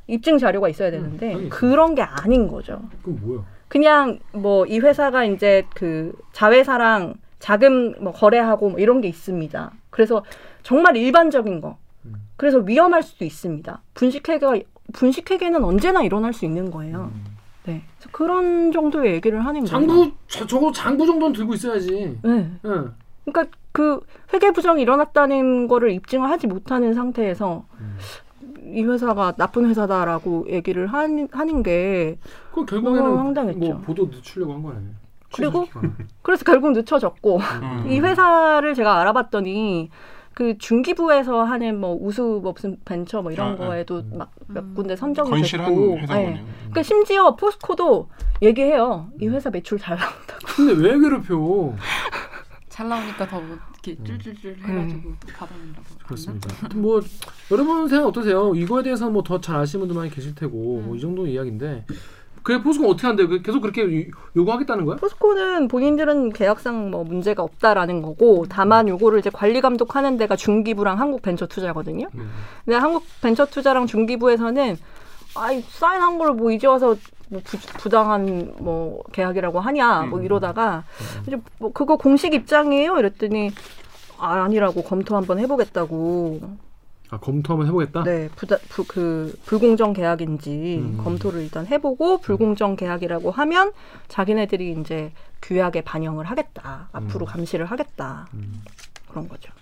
입증 0.07 0.39
자료가 0.39 0.71
있어야 0.71 0.91
되는데. 0.91 1.51
그런 1.51 1.95
게 1.95 2.01
아닌 2.01 2.49
거죠. 2.49 2.81
그럼 3.03 3.19
뭐야? 3.21 3.45
그냥 3.69 4.21
뭐 4.33 4.65
이 4.67 4.79
회사가 4.79 5.27
이제 5.27 5.67
그 5.75 6.15
자회사랑 6.33 7.17
자금 7.41 7.93
뭐 8.03 8.11
거래하고 8.11 8.71
뭐 8.71 8.79
이런 8.81 9.03
게 9.03 9.09
있습니다. 9.09 9.71
그래서 9.91 10.25
정말 10.63 10.97
일반적인 10.97 11.61
거. 11.61 11.77
음. 12.07 12.14
그래서 12.37 12.59
위험할 12.59 13.03
수도 13.03 13.25
있습니다. 13.25 13.81
분식회계가 13.95 14.57
분식회계는 14.93 15.64
언제나 15.64 16.03
일어날 16.03 16.33
수 16.33 16.45
있는 16.45 16.71
거예요. 16.71 17.11
네. 17.64 17.83
그래서 17.99 18.11
그런 18.12 18.73
정도의 18.73 19.14
얘기를 19.14 19.38
하는 19.45 19.61
거예요. 19.61 19.67
장부 19.67 20.12
저, 20.29 20.47
적어도 20.47 20.73
장부 20.73 21.07
정도는 21.07 21.33
들고 21.33 21.55
있어야지. 21.55 22.19
네. 22.23 22.51
응. 22.64 22.95
그러니까 23.25 23.57
그 23.73 24.01
회계 24.33 24.51
부정이 24.51 24.83
일어났다는 24.83 25.69
거를 25.69 25.90
입증을 25.93 26.29
하지 26.29 26.47
못하는 26.47 26.93
상태에서 26.95 27.64
음. 27.81 27.97
이 28.75 28.83
회사가 28.83 29.33
나쁜 29.33 29.67
회사다라고 29.69 30.47
얘기를 30.49 30.87
하는, 30.87 31.29
하는 31.33 31.62
게 31.62 32.19
그 32.55 32.64
결국에는 32.64 33.17
황당했죠. 33.17 33.59
뭐 33.59 33.79
보도 33.79 34.07
늦추려고 34.07 34.53
한 34.55 34.62
거네. 34.62 34.77
그리고 35.35 35.64
취소시키거나. 35.64 35.95
그래서 36.23 36.45
결국 36.45 36.71
늦춰졌고 36.71 37.38
음. 37.38 37.87
이 37.90 37.99
회사를 37.99 38.75
제가 38.75 39.01
알아봤더니 39.01 39.90
그 40.35 40.59
중기부에서 40.59 41.44
하는 41.44 41.81
뭐 41.81 41.97
우수 42.01 42.40
무슨 42.42 42.77
벤처 42.85 43.23
뭐 43.23 43.31
이런 43.31 43.51
아, 43.51 43.53
아. 43.53 43.57
거에도 43.57 43.99
음. 43.99 44.18
막몇 44.49 44.75
군데 44.75 44.97
선정이 44.97 45.31
건실한 45.31 45.70
됐고 45.70 45.99
회사군요. 45.99 46.29
네. 46.31 46.44
그러니까 46.59 46.83
심지어 46.83 47.37
포스코도 47.37 48.09
얘기해요. 48.42 49.09
이 49.20 49.29
회사 49.29 49.51
매출 49.51 49.79
잘 49.79 49.97
나온다. 49.97 50.37
근데 50.57 50.73
왜 50.75 50.99
괴롭혀? 50.99 51.75
잘 52.68 52.88
나오니까 52.88 53.29
더 53.29 53.40
이렇게 53.40 54.03
쫄쫄쫄 54.03 54.57
해가지고 54.64 55.12
또 55.20 55.33
받아낸다고. 55.38 55.85
그렇습니다. 56.05 56.49
뭐 56.75 57.01
여러분 57.53 57.87
생각 57.88 58.09
어떠세요? 58.09 58.53
이거에 58.57 58.83
대해서 58.83 59.09
뭐 59.09 59.23
더 59.23 59.40
잘 59.40 59.57
아시는 59.57 59.83
분들 59.87 59.94
많이 59.97 60.11
계실 60.11 60.35
테고 60.35 60.81
뭐이 60.85 61.01
정도 61.01 61.27
이야기인데 61.29 61.87
그게 62.45 62.63
포스코 62.63 62.89
어떻게 62.91 63.07
한대요? 63.07 63.29
그 63.29 63.41
계속 63.43 63.61
그렇게 63.61 63.83
요- 63.83 64.05
요구하겠다는 64.37 64.85
거야? 64.85 64.97
포스코는 64.97 65.67
본인들은 65.69 66.31
계약상 66.35 66.91
뭐 66.91 67.03
문제가 67.03 67.43
없다라는 67.43 68.03
거고 68.03 68.45
다만 68.49 68.87
요거를 68.87 69.19
이제 69.19 69.31
관리 69.31 69.61
감독하는 69.63 70.19
데가 70.19 70.37
중기부랑 70.37 71.01
한국벤처투자거든요. 71.01 72.07
음. 72.15 72.31
근데 72.65 72.77
한국벤처투자랑 72.77 73.87
중기부에서는 73.87 74.77
아이 75.37 75.63
사인한 75.63 76.19
걸 76.19 76.33
뭐 76.35 76.51
이제 76.53 76.67
와서 76.67 76.95
뭐 77.31 77.41
부, 77.43 77.89
당한뭐 77.89 79.03
계약이라고 79.13 79.59
하냐 79.59 80.03
뭐 80.03 80.19
음. 80.21 80.25
이러다가 80.25 80.85
이제 81.27 81.37
뭐 81.59 81.73
그거 81.73 81.97
공식 81.97 82.35
입장이에요 82.35 82.99
이랬더니 82.99 83.51
아, 84.19 84.43
아니라고 84.45 84.83
검토 84.85 85.17
한번 85.17 85.39
해보겠다고 85.39 86.41
아 87.11 87.19
검토 87.19 87.53
한번 87.53 87.67
해보겠다. 87.69 88.03
네, 88.05 88.29
부다, 88.35 88.57
부, 88.69 88.85
그 88.87 89.38
불공정 89.45 89.93
계약인지 89.93 90.79
음. 90.81 90.97
검토를 91.03 91.43
일단 91.43 91.67
해보고 91.67 92.21
불공정 92.21 92.77
계약이라고 92.77 93.31
하면 93.31 93.73
자기네들이 94.09 94.77
이제 94.81 95.12
규약에 95.43 95.83
반영을 95.83 96.25
하겠다. 96.25 96.88
앞으로 96.93 97.27
감시를 97.27 97.67
하겠다. 97.67 98.27
음. 98.35 98.62
그런 99.09 99.29
거죠. 99.29 99.53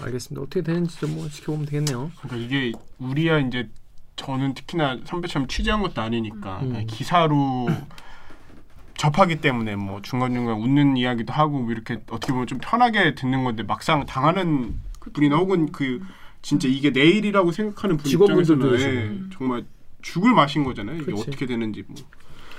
알겠습니다. 0.00 0.40
어떻게 0.42 0.62
되는지 0.62 0.98
좀 1.00 1.14
뭐 1.14 1.28
지켜보면 1.28 1.66
되겠네요. 1.66 2.10
그러니까 2.22 2.36
이게 2.36 2.72
우리야 2.98 3.38
이제 3.40 3.68
저는 4.14 4.54
특히나 4.54 4.98
선배처럼 5.04 5.48
취재한 5.48 5.82
것도 5.82 6.00
아니니까 6.00 6.60
음. 6.62 6.68
그냥 6.68 6.86
기사로 6.86 7.66
접하기 8.96 9.40
때문에 9.40 9.76
뭐 9.76 10.02
중간중간 10.02 10.56
웃는 10.56 10.96
이야기도 10.96 11.32
하고 11.32 11.60
뭐 11.60 11.70
이렇게 11.72 12.00
어떻게 12.10 12.32
보면 12.32 12.46
좀 12.46 12.58
편하게 12.60 13.14
듣는 13.14 13.44
건데 13.44 13.62
막상 13.62 14.06
당하는 14.06 14.80
분이나 15.12 15.36
혹은 15.36 15.70
그 15.72 16.00
진짜 16.42 16.68
이게 16.68 16.90
내일이라고 16.90 17.52
생각하는 17.52 17.96
분 17.96 18.04
직원분들도 18.06 18.74
입장에서는 18.74 19.24
예. 19.26 19.36
정말 19.36 19.64
죽을 20.02 20.32
맛인 20.32 20.64
거잖아요. 20.64 20.96
이게 20.96 21.12
그치. 21.12 21.22
어떻게 21.22 21.46
되는지 21.46 21.84
뭐. 21.86 21.96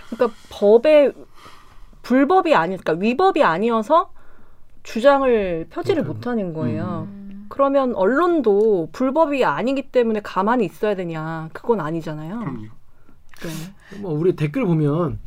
그러니까 0.10 0.38
법에 0.50 1.12
불법이 2.02 2.56
아니, 2.56 2.78
그러니까 2.78 2.94
위법이 3.04 3.44
아니어서 3.44 4.12
주장을 4.84 5.68
펴지를 5.70 6.04
못하는. 6.04 6.46
못하는 6.48 6.54
거예요. 6.54 7.08
음. 7.12 7.46
그러면 7.50 7.94
언론도 7.96 8.90
불법이 8.92 9.44
아니기 9.44 9.92
때문에 9.92 10.22
가만히 10.22 10.66
있어야 10.66 10.96
되냐? 10.96 11.50
그건 11.54 11.80
아니잖아요. 11.82 12.40
그럼요. 12.40 12.62
네. 13.42 14.00
뭐 14.02 14.12
우리 14.14 14.36
댓글 14.36 14.66
보면 14.66 15.20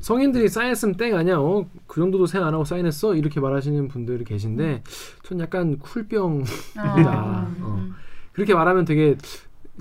성인들이 0.00 0.48
사인했으면 0.48 0.96
땡 0.96 1.16
아니야. 1.16 1.38
어? 1.38 1.66
그 1.86 2.00
정도도 2.00 2.26
생각 2.26 2.48
안 2.48 2.54
하고 2.54 2.64
사인했어? 2.64 3.14
이렇게 3.14 3.40
말하시는 3.40 3.88
분들이 3.88 4.24
계신데 4.24 4.82
전 5.24 5.40
약간 5.40 5.78
쿨병 5.78 6.44
아, 6.76 7.46
어. 7.60 7.76
음. 7.78 7.94
그렇게 8.32 8.54
말하면 8.54 8.84
되게 8.84 9.16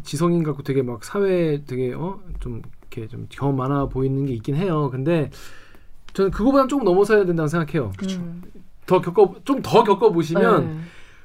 지성인 0.04 0.44
같고 0.44 0.64
되게 0.64 0.82
막 0.82 1.04
사회 1.04 1.64
되게 1.66 1.94
어 1.94 2.20
좀 2.40 2.62
이렇게 2.90 3.08
좀 3.08 3.26
경험 3.30 3.58
많아 3.58 3.88
보이는 3.88 4.26
게 4.26 4.34
있긴 4.34 4.56
해요. 4.56 4.90
근데 4.92 5.30
저는 6.14 6.32
그거보다는 6.32 6.70
조금 6.70 6.86
넘어서야 6.86 7.26
된다고 7.26 7.48
생각해요. 7.48 7.92
음. 8.20 8.42
더 8.86 9.02
겪어 9.02 9.36
좀 9.44 9.62
더 9.62 9.84
겪어 9.84 10.12
보시면 10.12 10.66
네. 10.68 10.80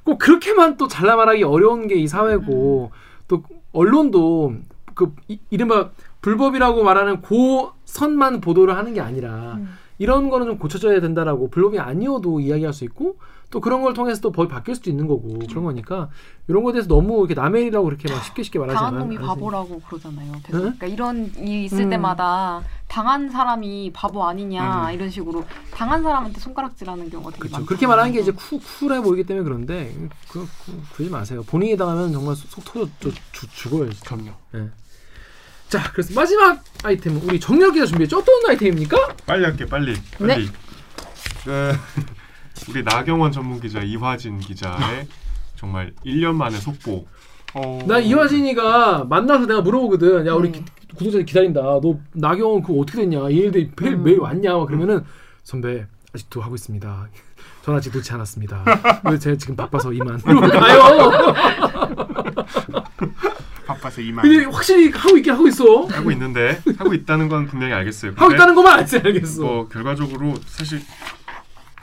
꼭 0.05 0.19
그렇게만 0.19 0.77
또 0.77 0.89
잘라 0.89 1.15
말하기 1.17 1.45
어려운 1.45 1.87
게 1.87 1.95
이 1.95 2.07
사회고 2.09 2.91
또 3.29 3.43
언론도 3.73 4.55
그 4.95 5.15
이, 5.29 5.39
이른바 5.51 5.91
불법이라고 6.23 6.83
말하는 6.83 7.21
고 7.21 7.73
선만 7.85 8.41
보도를 8.41 8.77
하는 8.77 8.95
게 8.95 9.01
아니라 9.01 9.55
음. 9.59 9.77
이런 9.99 10.31
거는 10.31 10.47
좀 10.47 10.59
고쳐져야 10.59 11.01
된다라고 11.01 11.51
불법이 11.51 11.79
아니어도 11.79 12.41
이야기할 12.41 12.73
수 12.73 12.85
있고 12.85 13.19
또 13.51 13.61
그런 13.61 13.83
걸 13.83 13.93
통해서 13.93 14.21
또 14.23 14.33
법이 14.33 14.49
바뀔 14.49 14.75
수도 14.75 14.89
있는 14.89 15.07
거고 15.07 15.39
그런 15.47 15.65
거니까 15.65 16.09
이런 16.49 16.65
거에 16.65 16.73
대해서 16.73 16.89
너무 16.89 17.19
이렇게 17.19 17.35
남의 17.35 17.63
일이라고 17.65 17.85
그렇게 17.85 18.11
막 18.11 18.25
쉽게 18.25 18.43
쉽게 18.43 18.59
말하지 18.59 18.77
당한 18.77 18.95
않아요. 18.95 19.05
놈이 19.05 19.19
바보라고 19.19 19.81
그러잖아요. 19.81 20.33
계속. 20.43 20.55
응? 20.55 20.61
그러니까 20.61 20.87
이런 20.87 21.31
일이 21.37 21.67
있을 21.67 21.83
음. 21.83 21.91
때마다 21.91 22.63
당한 22.89 23.29
사람이 23.29 23.91
바보 23.93 24.25
아니냐 24.25 24.89
음. 24.89 24.95
이런 24.95 25.11
식으로 25.11 25.45
당한 25.71 26.03
사람한테 26.03 26.41
손가락질하는 26.41 27.11
경우가 27.11 27.31
되게 27.33 27.41
그렇죠. 27.41 27.57
많죠. 27.57 27.67
그렇게 27.67 27.87
말하는 27.87 28.13
게 28.13 28.21
이제 28.21 28.33
쿨, 28.33 28.59
쿨해 28.59 29.03
보이기 29.03 29.25
때문에 29.25 29.45
그런데 29.45 29.95
그, 30.31 30.49
그, 30.65 30.83
그러지 30.95 31.13
마세요. 31.13 31.43
본인이 31.47 31.77
당하면 31.77 32.11
정말 32.13 32.35
속, 32.35 32.63
속 32.63 32.65
터져 32.65 32.89
죽어요. 33.55 33.91
그럼요. 34.07 34.31
예. 34.55 34.71
자, 35.73 35.91
그래서 35.91 36.13
마지막 36.15 36.63
아이템은 36.85 37.23
우리 37.23 37.41
정렬 37.41 37.73
기자 37.73 37.87
준비했죠. 37.87 38.19
어떤 38.19 38.35
아이템입니까? 38.47 39.17
빨리 39.25 39.43
할게 39.43 39.65
빨리 39.65 39.97
빨리. 40.19 40.47
그 41.45 41.73
우리 42.69 42.83
나경원 42.83 43.33
전문 43.33 43.59
기자 43.59 43.81
이화진 43.81 44.39
기자의 44.39 45.07
정말 45.57 45.95
1년 46.05 46.35
만에 46.35 46.59
속보. 46.59 47.07
어... 47.55 47.79
나 47.89 47.99
이화진이가 47.99 49.05
만나서 49.05 49.47
내가 49.47 49.63
물어보거든. 49.63 50.27
야, 50.27 50.35
우리 50.35 50.49
음. 50.49 50.53
기, 50.53 50.63
구독자들 50.95 51.25
기다린다. 51.25 51.63
너 51.63 51.99
나경원 52.13 52.63
그거 52.63 52.81
어떻게 52.81 52.99
됐냐? 53.01 53.23
얘네들 53.31 53.71
매일, 53.81 53.95
음. 53.95 54.05
매일 54.05 54.21
왔냐? 54.21 54.53
막 54.55 54.67
그러면은 54.67 55.07
선배 55.43 55.87
아직도 56.15 56.43
하고 56.43 56.55
있습니다. 56.55 57.09
전 57.63 57.75
아직 57.75 57.95
놓지 57.95 58.13
않았습니다. 58.13 58.63
왜 59.11 59.19
제가 59.19 59.37
지금 59.39 59.57
바빠서 59.57 59.91
이만. 59.91 60.21
가요. 60.21 61.35
바빠서 63.83 64.01
이만. 64.01 64.23
근데 64.23 64.45
확실히 64.45 64.91
하고 64.91 65.17
있긴 65.17 65.33
하고 65.33 65.49
있어. 65.49 65.87
하고 65.87 66.11
있는데 66.13 66.61
하고 66.79 66.95
있다는 66.95 67.29
건 67.29 67.47
분명히 67.47 67.73
알겠어요. 67.73 68.13
하고 68.17 68.33
있다는 68.33 68.55
것만 68.55 68.79
알지 68.81 68.99
알겠어. 68.99 69.43
뭐 69.43 69.69
결과적으로 69.69 70.35
사실 70.47 70.81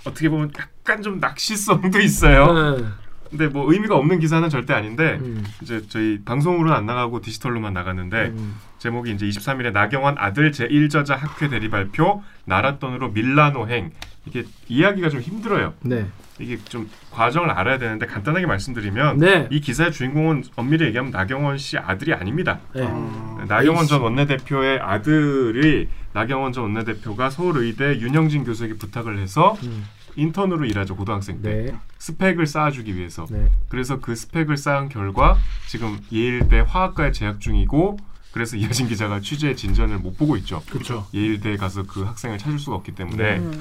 어떻게 0.05 0.29
보면 0.29 0.51
약간 0.57 1.01
좀 1.01 1.19
낚시성도 1.19 1.99
있어요. 1.99 2.77
네. 2.77 2.85
근데 3.29 3.47
뭐 3.47 3.71
의미가 3.71 3.95
없는 3.95 4.19
기사는 4.19 4.49
절대 4.49 4.73
아닌데 4.73 5.19
음. 5.21 5.45
이제 5.61 5.83
저희 5.87 6.19
방송으로는 6.25 6.73
안 6.75 6.87
나가고 6.87 7.21
디지털로만 7.21 7.73
나갔는데 7.73 8.29
음. 8.29 8.55
제목이 8.79 9.11
이제 9.11 9.27
23일에 9.27 9.71
나경원 9.71 10.15
아들 10.17 10.49
제1저자 10.49 11.15
학회 11.15 11.47
대리 11.47 11.69
발표 11.69 12.23
나랏돈으로 12.47 13.13
밀라노 13.13 13.67
행 13.67 13.91
이게 14.25 14.45
이야기가 14.67 15.09
좀 15.09 15.21
힘들어요. 15.21 15.75
네. 15.81 16.07
이게 16.39 16.57
좀 16.65 16.89
과정을 17.11 17.49
알아야 17.49 17.77
되는데 17.77 18.05
간단하게 18.05 18.45
말씀드리면 18.45 19.17
네. 19.17 19.47
이 19.51 19.59
기사의 19.59 19.91
주인공은 19.91 20.43
엄밀히 20.55 20.85
얘기하면 20.87 21.11
나경원 21.11 21.57
씨 21.57 21.77
아들이 21.77 22.13
아닙니다. 22.13 22.59
네. 22.73 22.83
어... 22.83 23.43
나경원 23.47 23.83
에이씨. 23.83 23.89
전 23.89 24.01
원내대표의 24.01 24.79
아들이 24.79 25.87
나경원 26.13 26.53
전 26.53 26.63
원내대표가 26.65 27.29
서울의대 27.29 27.99
윤영진 27.99 28.43
교수에게 28.43 28.75
부탁을 28.75 29.19
해서 29.19 29.55
음. 29.63 29.85
인턴으로 30.15 30.65
일하죠 30.65 30.95
고등학생 30.95 31.41
때 31.41 31.65
네. 31.65 31.75
스펙을 31.99 32.47
쌓아주기 32.47 32.95
위해서 32.95 33.25
네. 33.29 33.49
그래서 33.69 33.99
그 33.99 34.15
스펙을 34.15 34.57
쌓은 34.57 34.89
결과 34.89 35.37
지금 35.67 35.99
예일대 36.11 36.61
화학과에 36.67 37.11
재학 37.11 37.39
중이고 37.39 37.97
그래서 38.31 38.57
이하진 38.57 38.87
기자가 38.87 39.19
취재 39.21 39.55
진전을 39.55 39.97
못 39.97 40.17
보고 40.17 40.37
있죠. 40.37 40.61
그렇죠. 40.69 41.07
예일대에 41.13 41.57
가서 41.57 41.83
그 41.83 42.03
학생을 42.03 42.37
찾을 42.37 42.59
수가 42.59 42.75
없기 42.75 42.93
때문에 42.93 43.23
네. 43.23 43.37
음. 43.39 43.59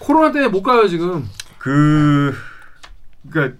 코로나 0.00 0.32
때문에 0.32 0.50
못 0.50 0.62
가요 0.62 0.88
지금. 0.88 1.28
그 1.58 2.32
그러니까 3.28 3.56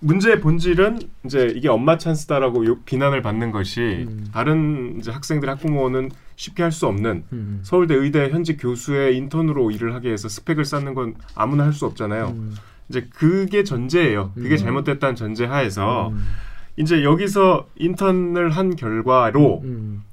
문제의 0.00 0.40
본질은 0.40 1.00
이제 1.24 1.52
이게 1.56 1.68
엄마 1.68 1.98
찬스다라고 1.98 2.64
요- 2.66 2.78
비난을 2.84 3.20
받는 3.20 3.50
것이 3.50 4.06
음. 4.08 4.26
다른 4.32 4.96
이제 4.98 5.10
학생들 5.10 5.48
학부모는 5.48 6.10
쉽게 6.36 6.62
할 6.62 6.70
수 6.70 6.86
없는 6.86 7.24
음. 7.32 7.60
서울대 7.64 7.94
의대 7.94 8.30
현직 8.30 8.58
교수의 8.60 9.16
인턴으로 9.16 9.72
일을 9.72 9.94
하게 9.94 10.12
해서 10.12 10.28
스펙을 10.28 10.64
쌓는 10.64 10.94
건 10.94 11.14
아무나 11.34 11.64
할 11.64 11.72
수 11.72 11.84
없잖아요. 11.86 12.28
음. 12.28 12.54
이제 12.88 13.08
그게 13.12 13.64
전제예요. 13.64 14.32
그게 14.34 14.54
음. 14.54 14.56
잘못됐다는 14.56 15.16
전제 15.16 15.44
하에서 15.44 16.10
음. 16.10 16.24
이제 16.76 17.02
여기서 17.02 17.68
인턴을 17.76 18.50
한 18.50 18.76
결과로 18.76 19.62
음. 19.64 20.04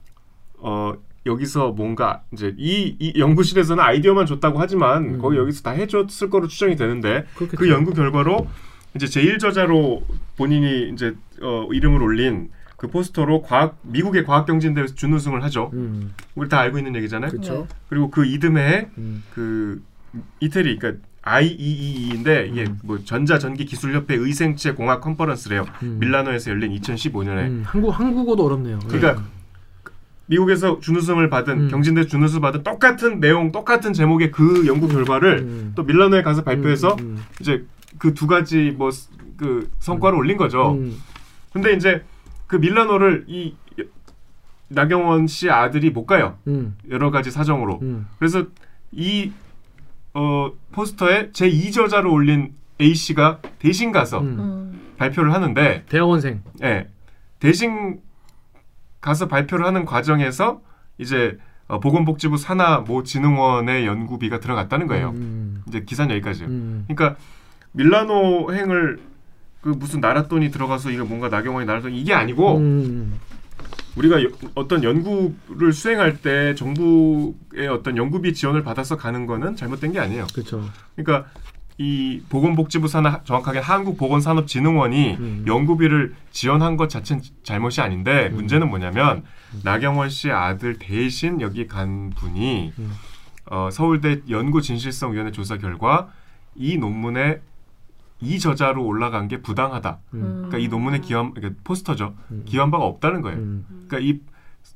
어 0.58 0.94
여기서 1.26 1.72
뭔가 1.72 2.24
이제 2.32 2.54
이, 2.58 2.96
이 3.00 3.20
연구실에서는 3.20 3.84
아이디어만 3.84 4.26
줬다고 4.26 4.60
하지만 4.60 5.16
음. 5.16 5.20
거기 5.20 5.38
여기서 5.38 5.64
다 5.64 5.72
해줬을 5.72 6.30
거로 6.30 6.48
추정이 6.48 6.76
되는데 6.76 7.26
그렇겠죠. 7.36 7.58
그 7.58 7.70
연구 7.70 7.94
결과로 7.94 8.48
이제 8.96 9.08
제1저자로 9.08 10.04
본인이 10.38 10.90
이제 10.90 11.16
어, 11.42 11.68
이름을 11.72 12.02
올린 12.02 12.50
그 12.78 12.88
포스터로 12.88 13.42
과학 13.42 13.80
미국의 13.82 14.26
과학 14.26 14.46
경진대회에서 14.46 14.96
준우승을 14.96 15.44
하죠. 15.46 15.72
음. 15.74 16.14
우리 16.36 16.48
다 16.50 16.60
알고 16.60 16.78
있는 16.78 16.96
얘기잖아요. 16.96 17.32
그렇죠. 17.32 17.68
그리고 17.90 18.12
그 18.12 18.26
이듬해 18.26 18.90
음. 18.98 19.24
그 19.34 19.82
이태리 20.40 20.78
그러니까 20.78 21.04
IEEE인데 21.24 22.48
이게 22.52 22.66
음. 22.66 22.80
뭐 22.84 23.00
전자 23.04 23.40
전기 23.40 23.66
기술 23.66 23.96
협회 23.96 24.14
의생체 24.16 24.74
공학 24.74 25.02
컨퍼런스래요. 25.02 25.66
음. 25.82 25.98
밀라노에서 26.00 26.52
열린 26.52 26.72
2015년에 26.80 27.48
음. 27.48 27.64
한국 27.66 27.90
한국어도 27.90 28.46
어렵네요. 28.46 28.80
그러니까 28.88 29.24
미국에서 30.28 30.80
준우승을 30.80 31.30
받은 31.30 31.62
음. 31.62 31.68
경진대 31.70 32.08
준우승 32.08 32.42
받은 32.42 32.64
똑같은 32.64 33.20
내용 33.20 33.52
똑같은 33.52 33.94
제목의 33.94 34.32
그 34.32 34.66
연구 34.68 34.88
결과를 34.88 35.40
음. 35.40 35.72
또 35.76 35.84
밀라노에 35.84 36.24
가서 36.24 36.44
발표해서 36.44 36.96
음. 37.00 37.24
이제 37.40 37.66
그 37.98 38.14
두 38.14 38.28
가지 38.28 38.72
뭐 38.78 38.90
그 39.38 39.70
성과를 39.80 40.18
올린 40.18 40.38
거죠. 40.38 40.74
음. 40.74 40.98
근데 41.52 41.74
이제 41.74 42.04
그 42.48 42.56
밀라노를 42.56 43.26
이 43.28 43.56
나경원 44.68 45.28
씨 45.28 45.50
아들이 45.50 45.90
못 45.92 46.06
가요. 46.06 46.38
음. 46.48 46.76
여러 46.90 47.12
가지 47.12 47.32
사정으로. 47.32 47.80
음. 47.82 48.08
그래서 48.18 48.46
이 48.92 49.32
어, 50.14 50.52
포스터에 50.72 51.32
제 51.34 51.50
2저자로 51.50 52.12
올린 52.12 52.54
A 52.82 52.94
씨가 52.94 53.42
대신 53.60 53.92
가서 53.92 54.22
음. 54.22 54.40
음. 54.40 54.82
발표를 54.98 55.34
하는데 55.34 55.84
대학원생. 55.90 56.42
예. 56.64 56.88
대신 57.40 58.00
가서 59.06 59.28
발표를 59.28 59.68
하는 59.68 59.86
과정에서 59.86 60.62
이제 60.98 61.38
어, 61.68 61.80
보건복지부 61.80 62.38
산하 62.38 62.80
모 62.80 63.04
진흥원의 63.04 63.86
연구비가 63.86 64.40
들어갔다는 64.40 64.88
거예요. 64.88 65.12
음. 65.12 65.62
이제 65.68 65.82
기사는 65.82 66.10
여기까지예요. 66.16 66.50
음. 66.50 66.86
그러니까 66.88 67.16
밀라노 67.74 68.52
행을 68.52 69.00
그 69.62 69.70
무슨 69.70 70.02
나랏돈이 70.02 70.52
들어가서 70.52 70.90
이거 70.90 71.06
뭔가 71.06 71.30
나경원이 71.30 71.68
나랏돈 71.68 71.92
이게 71.94 72.16
아니고 72.16 72.58
음. 72.58 73.20
우리가 73.96 74.24
여- 74.24 74.30
어떤 74.56 74.84
연구를 74.84 75.72
수행할 75.72 76.18
때 76.24 76.56
정부의 76.56 77.68
어떤 77.70 77.98
연구비 77.98 78.34
지원을 78.34 78.64
받아서 78.64 78.98
가는 78.98 79.28
거는 79.28 79.56
잘못된 79.56 79.92
게 79.92 80.00
아니에요. 80.00 80.26
그렇죠. 80.34 80.64
그러니까 80.96 81.30
이 81.78 82.22
보건복지부 82.30 82.88
산하 82.88 83.22
정확하게 83.24 83.60
한국보건산업진흥원이 83.60 85.16
음. 85.20 85.46
연구비를 85.46 86.16
지원한 86.32 86.78
것 86.78 86.90
자체는 86.90 87.22
잘못이 87.44 87.82
아닌데 87.82 88.30
음. 88.32 88.36
문제는 88.36 88.70
뭐냐면 88.70 89.24
나경원 89.64 90.10
씨 90.10 90.32
아들 90.32 90.80
대신 90.80 91.42
여기 91.42 91.68
간 91.68 92.12
분이 92.12 92.74
음. 92.80 92.94
어, 93.48 93.70
서울대 93.72 94.22
연구진실성위원회 94.30 95.32
조사 95.32 95.58
결과 95.58 96.10
이 96.56 96.78
논문에 96.78 97.42
이 98.22 98.40
저자로 98.40 98.86
올라간 98.86 99.28
게 99.28 99.42
부당하다. 99.42 100.00
음. 100.14 100.22
그러니까 100.22 100.58
이 100.58 100.68
논문에 100.70 101.00
기한 101.00 101.34
그러니까 101.34 101.60
포스터죠. 101.64 102.16
음. 102.32 102.44
기한 102.46 102.72
바가 102.72 102.86
없다는 102.86 103.22
거예요. 103.22 103.38
음. 103.38 103.66
그러니까 103.88 104.00
이 104.00 104.20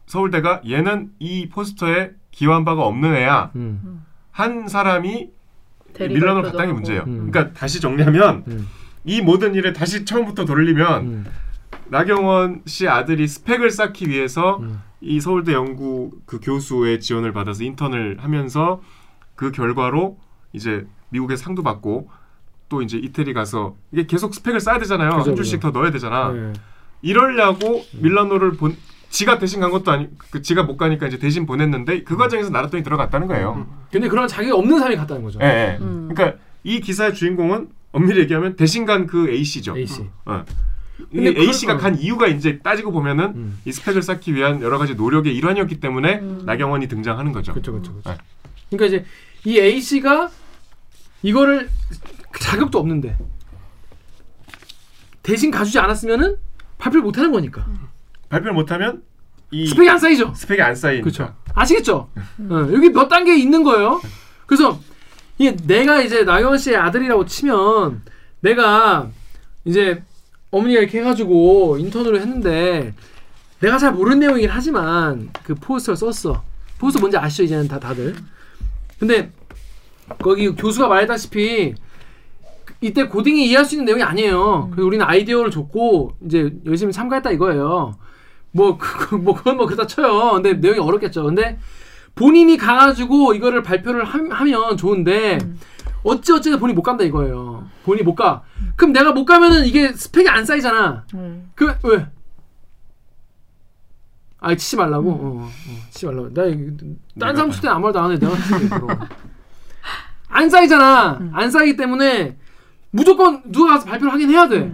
서울대가 0.05 0.61
얘는 0.67 1.11
이 1.19 1.47
포스터에 1.49 2.11
기한 2.31 2.65
바가 2.65 2.83
없는 2.85 3.15
애야. 3.15 3.51
음. 3.55 4.03
한 4.31 4.67
사람이 4.67 5.29
밀라노를 5.97 6.51
봤다는 6.51 6.67
게. 6.67 6.73
문제예요. 6.73 7.03
음. 7.07 7.31
그러니까 7.31 7.53
다시 7.53 7.79
정리하면 7.81 8.43
음. 8.47 8.67
이 9.05 9.21
모든 9.21 9.55
일을 9.55 9.73
다시 9.73 10.05
처음부터 10.05 10.45
돌리면 10.45 11.01
음. 11.03 11.25
나경원 11.89 12.61
씨 12.65 12.87
아들이 12.87 13.27
스펙을 13.27 13.69
쌓기 13.71 14.09
위해서 14.09 14.57
음. 14.59 14.81
이 15.01 15.19
서울대 15.19 15.53
연구 15.53 16.11
그 16.25 16.39
교수의 16.41 16.99
지원을 16.99 17.31
받아서 17.33 17.63
인턴을 17.63 18.17
하면서 18.19 18.81
그 19.35 19.51
결과로 19.51 20.17
이제 20.53 20.85
미국에 21.09 21.35
상도 21.35 21.63
받고 21.63 22.09
또 22.67 22.81
이제 22.81 22.97
이태리 22.97 23.33
가서 23.33 23.75
이게 23.91 24.05
계속 24.05 24.35
스펙을 24.35 24.59
쌓아야 24.59 24.79
되잖아요. 24.79 25.11
그죠, 25.17 25.29
한 25.31 25.35
줄씩 25.35 25.59
더 25.59 25.71
넣어야 25.71 25.91
되잖아. 25.91 26.31
네. 26.31 26.53
이러려고 27.01 27.83
밀라노를 27.93 28.53
본 28.53 28.75
지가 29.09 29.39
대신 29.39 29.59
간 29.59 29.71
것도 29.71 29.91
아니 29.91 30.07
그 30.29 30.41
지가 30.41 30.63
못 30.63 30.77
가니까 30.77 31.07
이제 31.07 31.17
대신 31.17 31.45
보냈는데 31.45 32.03
그 32.03 32.15
과정에서 32.15 32.51
나랏돈이 32.51 32.83
들어갔다는 32.83 33.27
거예요. 33.27 33.67
근데 33.91 34.07
그런 34.07 34.27
자격이 34.27 34.51
없는 34.51 34.77
사람이 34.77 34.95
갔다는 34.97 35.23
거죠. 35.23 35.39
예. 35.41 35.45
예. 35.45 35.77
음. 35.81 36.09
그러니까 36.13 36.37
이 36.63 36.79
기사의 36.79 37.13
주인공은 37.15 37.69
엄밀히 37.91 38.21
얘기하면 38.21 38.55
대신 38.55 38.85
간 38.85 39.07
그 39.07 39.29
A 39.29 39.43
씨죠. 39.43 39.75
A 39.77 39.85
씨. 39.87 40.03
어. 40.25 40.45
근데 41.11 41.31
이 41.31 41.37
A 41.47 41.53
씨가 41.53 41.77
간 41.77 41.97
이유가 41.97 42.27
이제 42.27 42.59
따지고 42.59 42.91
보면은 42.91 43.25
음. 43.35 43.59
이 43.65 43.71
스펙을 43.71 44.01
쌓기 44.03 44.35
위한 44.35 44.61
여러 44.61 44.77
가지 44.77 44.93
노력의 44.95 45.35
일환이었기 45.35 45.79
때문에 45.79 46.19
음. 46.19 46.41
나경원이 46.45 46.87
등장하는 46.87 47.31
거죠. 47.31 47.53
그렇죠, 47.53 47.71
그렇죠, 47.71 47.93
그렇죠. 47.93 48.09
네. 48.11 48.17
그러니까 48.69 48.85
이제 48.97 49.05
이 49.45 49.59
A 49.59 49.81
씨가 49.81 50.29
이거를 51.23 51.69
자격도 52.39 52.77
없는데 52.77 53.17
대신 55.23 55.51
가주지 55.51 55.79
않았으면은 55.79 56.37
발표를 56.77 57.01
못 57.03 57.17
하는 57.17 57.31
거니까 57.31 57.65
발표를 58.29 58.53
못하면 58.53 59.03
이 59.51 59.67
스펙이 59.67 59.89
안 59.89 59.97
쌓이죠. 59.97 60.33
스펙이 60.35 60.61
안 60.61 60.75
쌓이니까. 60.75 61.03
그렇죠. 61.03 61.33
아시겠죠? 61.55 62.09
어, 62.49 62.69
여기 62.71 62.89
몇 62.89 63.07
단계 63.07 63.35
있는 63.35 63.63
거예요. 63.63 63.99
그래서 64.45 64.79
이게 65.37 65.55
내가 65.55 66.01
이제 66.01 66.23
나경원 66.23 66.57
씨의 66.57 66.77
아들이라고 66.77 67.25
치면 67.25 68.03
내가 68.41 69.09
이제 69.65 70.03
어머니가 70.51 70.81
이렇게 70.81 70.99
해가지고 70.99 71.77
인턴으로 71.79 72.19
했는데 72.19 72.93
내가 73.59 73.77
잘 73.77 73.93
모르는 73.93 74.19
내용이긴 74.19 74.49
하지만 74.49 75.29
그 75.43 75.55
포스터를 75.55 75.97
썼어. 75.97 76.43
포스터 76.77 76.99
뭔지 77.01 77.17
아시죠 77.17 77.43
이제는 77.43 77.67
다 77.67 77.79
다들. 77.79 78.15
근데 78.99 79.31
거기 80.19 80.49
교수가 80.49 80.87
말했다시피 80.87 81.75
이때 82.81 83.07
고딩이 83.07 83.47
이해할 83.47 83.65
수 83.65 83.75
있는 83.75 83.85
내용이 83.85 84.03
아니에요. 84.03 84.69
그래서 84.71 84.87
우리는 84.87 85.05
아이디어를 85.05 85.51
줬고 85.51 86.15
이제 86.25 86.53
열심히 86.65 86.93
참가했다 86.93 87.31
이거예요. 87.31 87.95
뭐, 88.51 88.77
그, 88.79 89.15
뭐 89.15 89.35
그건 89.35 89.57
뭐 89.57 89.65
그렇다 89.65 89.87
쳐요. 89.87 90.33
근데 90.33 90.53
내용이 90.53 90.79
어렵겠죠. 90.79 91.23
근데 91.25 91.59
본인이 92.15 92.57
가가지고 92.57 93.33
이거를 93.33 93.61
발표를 93.63 94.03
함- 94.03 94.31
하면 94.31 94.75
좋은데 94.77 95.37
어찌 96.03 96.31
어찌해서 96.33 96.59
본인이 96.59 96.75
못 96.75 96.81
간다 96.83 97.03
이거예요. 97.03 97.67
본인이 97.83 98.03
못 98.03 98.15
가. 98.15 98.41
그럼 98.75 98.93
내가 98.93 99.11
못 99.11 99.25
가면은 99.25 99.65
이게 99.65 99.91
스펙이 99.93 100.27
안 100.29 100.45
쌓이잖아. 100.45 101.05
음. 101.13 101.51
그 101.55 101.73
왜? 101.83 102.07
아 104.39 104.55
치지 104.55 104.77
말라고. 104.77 105.09
어, 105.11 105.45
어, 105.45 105.49
치지 105.91 106.05
말라고. 106.05 106.29
나 106.33 106.43
딴 107.19 107.35
사람 107.35 107.51
칠 107.51 107.61
때는 107.61 107.75
아무 107.75 107.83
말도 107.83 107.99
안 107.99 108.11
해. 108.11 108.17
내가. 108.19 108.33
안 110.29 110.49
쌓이잖아. 110.49 111.19
안 111.33 111.51
쌓이기 111.51 111.75
때문에 111.75 112.37
무조건 112.91 113.41
누가 113.51 113.73
가서 113.73 113.85
발표를 113.85 114.13
하긴 114.13 114.29
해야 114.29 114.47
돼. 114.47 114.73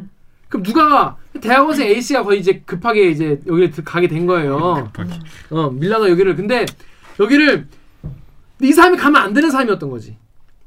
그럼 0.50 0.64
누가 0.64 1.18
대학원생 1.42 1.88
A 1.88 2.02
씨가 2.02 2.24
거의 2.24 2.40
이제 2.40 2.62
급하게 2.66 3.10
이제 3.10 3.40
여기를 3.46 3.72
들- 3.72 3.84
가게 3.84 4.08
된 4.08 4.26
거예요. 4.26 4.90
급하게. 4.94 5.20
어 5.50 5.70
밀라노 5.70 6.10
여기를 6.10 6.36
근데 6.36 6.66
여기를 7.20 7.68
이 8.62 8.72
사람이 8.72 8.98
가면 8.98 9.22
안 9.22 9.34
되는 9.34 9.50
사람이었던 9.50 9.90
거지. 9.90 10.18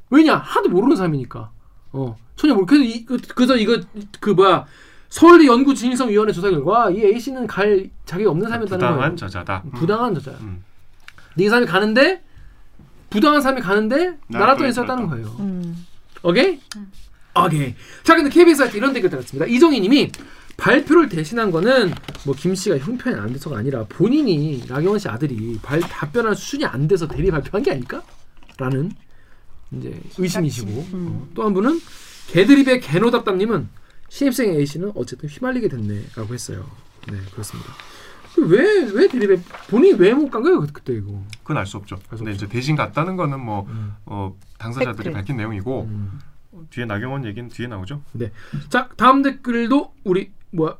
왜냐 0.09 0.35
하도 0.35 0.69
모르는 0.69 0.95
사람이니까. 0.95 1.51
어 1.91 2.17
전혀 2.35 2.53
모르. 2.53 2.65
그래서 2.65 2.83
이 2.83 3.05
그, 3.05 3.17
그래서 3.35 3.55
이거 3.57 3.79
그 4.19 4.29
뭐야 4.31 4.65
서울대 5.09 5.45
연구진실성위원회 5.47 6.31
조사 6.31 6.49
결과 6.49 6.89
이 6.91 7.01
A 7.03 7.19
씨는 7.19 7.47
갈 7.47 7.89
자격이 8.05 8.27
없는 8.27 8.47
사람이었다는 8.47 8.77
부당한 8.79 8.99
거예요. 8.99 9.15
저자다. 9.15 9.63
부당한 9.75 10.13
저자야. 10.13 10.37
음. 10.41 10.63
근데 11.33 11.45
이 11.45 11.49
사람이 11.49 11.65
가는데 11.67 12.23
부당한 13.09 13.41
사람이 13.41 13.61
가는데 13.61 14.17
썼다는 14.31 15.05
나랏돈이 15.05 15.09
거예요. 15.09 15.25
음. 15.39 15.85
오케이? 16.21 16.59
오케이. 17.35 17.73
자, 18.03 18.15
근데 18.15 18.29
KBS 18.29 18.57
사이트 18.57 18.77
이런 18.77 18.91
댓글 18.93 19.09
달았습니다. 19.09 19.45
이정희 19.45 19.79
님이 19.79 20.11
발표를 20.59 21.09
대신한 21.09 21.51
거는 21.51 21.93
뭐 22.25 22.35
김 22.35 22.53
씨가 22.55 22.77
형편이 22.79 23.15
안 23.19 23.31
돼서가 23.33 23.57
아니라 23.57 23.85
본인이 23.89 24.63
나경원 24.67 24.99
씨 24.99 25.07
아들이 25.07 25.57
발 25.61 25.79
답변할 25.79 26.35
수준이 26.35 26.65
안 26.65 26.87
돼서 26.87 27.07
대리 27.07 27.31
발표한 27.31 27.63
게 27.63 27.71
아닐까? 27.71 28.03
라는 28.57 28.91
이제 29.71 29.99
의심이시고 30.17 30.85
어, 30.93 31.27
또한 31.33 31.53
분은 31.53 31.79
개드립의 32.27 32.81
개노답답님은 32.81 33.69
신입생 34.09 34.53
A 34.53 34.65
씨는 34.65 34.91
어쨌든 34.95 35.29
휘말리게 35.29 35.69
됐네 35.69 36.03
라고 36.15 36.33
했어요. 36.33 36.65
네 37.09 37.17
그렇습니다. 37.31 37.71
왜왜 38.37 39.07
대립에 39.07 39.41
본인이 39.69 39.97
왜 39.99 40.11
못 40.13 40.29
간 40.29 40.41
거예요 40.43 40.59
그- 40.61 40.67
그때 40.71 40.93
이거? 40.93 41.21
그건 41.43 41.57
알 41.57 41.65
수 41.65 41.77
없죠. 41.77 41.95
알 42.09 42.17
수 42.17 42.23
근데 42.23 42.31
없죠. 42.31 42.45
이제 42.45 42.47
대신 42.53 42.75
갔다는 42.75 43.15
거는 43.15 43.39
뭐 43.39 43.65
음. 43.69 43.93
어, 44.05 44.35
당사자들이 44.57 45.05
팩트. 45.05 45.11
밝힌 45.13 45.37
내용이고 45.37 45.83
음. 45.89 46.19
뒤에 46.69 46.85
나경원 46.85 47.25
얘기는 47.25 47.47
뒤에 47.49 47.67
나오죠. 47.67 48.01
자 48.69 48.89
다음 48.97 49.21
댓글도 49.21 49.93
우리 50.03 50.31
뭐야 50.51 50.77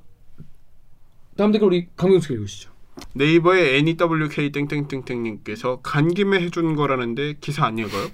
다음 1.37 1.51
댓글 1.51 1.67
우리 1.67 1.87
강경수가 1.95 2.33
읽으시죠. 2.33 2.71
네이버의 3.13 3.77
NEWK 3.79 4.51
땡땡땡땡님께서 4.51 5.79
간 5.81 6.13
김에 6.13 6.39
해준 6.41 6.75
거라는데 6.75 7.35
기사 7.39 7.65
안 7.65 7.77
읽어요? 7.77 8.09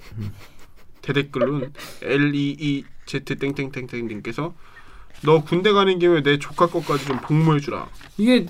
대댓글로는 1.02 1.72
LEEZ 2.02 3.24
땡땡땡땡님께서 3.38 4.54
너 5.24 5.42
군대 5.42 5.72
가는 5.72 5.98
김에 5.98 6.22
내 6.22 6.38
조카 6.38 6.66
것까지 6.66 7.06
좀 7.06 7.18
복무해주라. 7.20 7.88
이게 8.18 8.46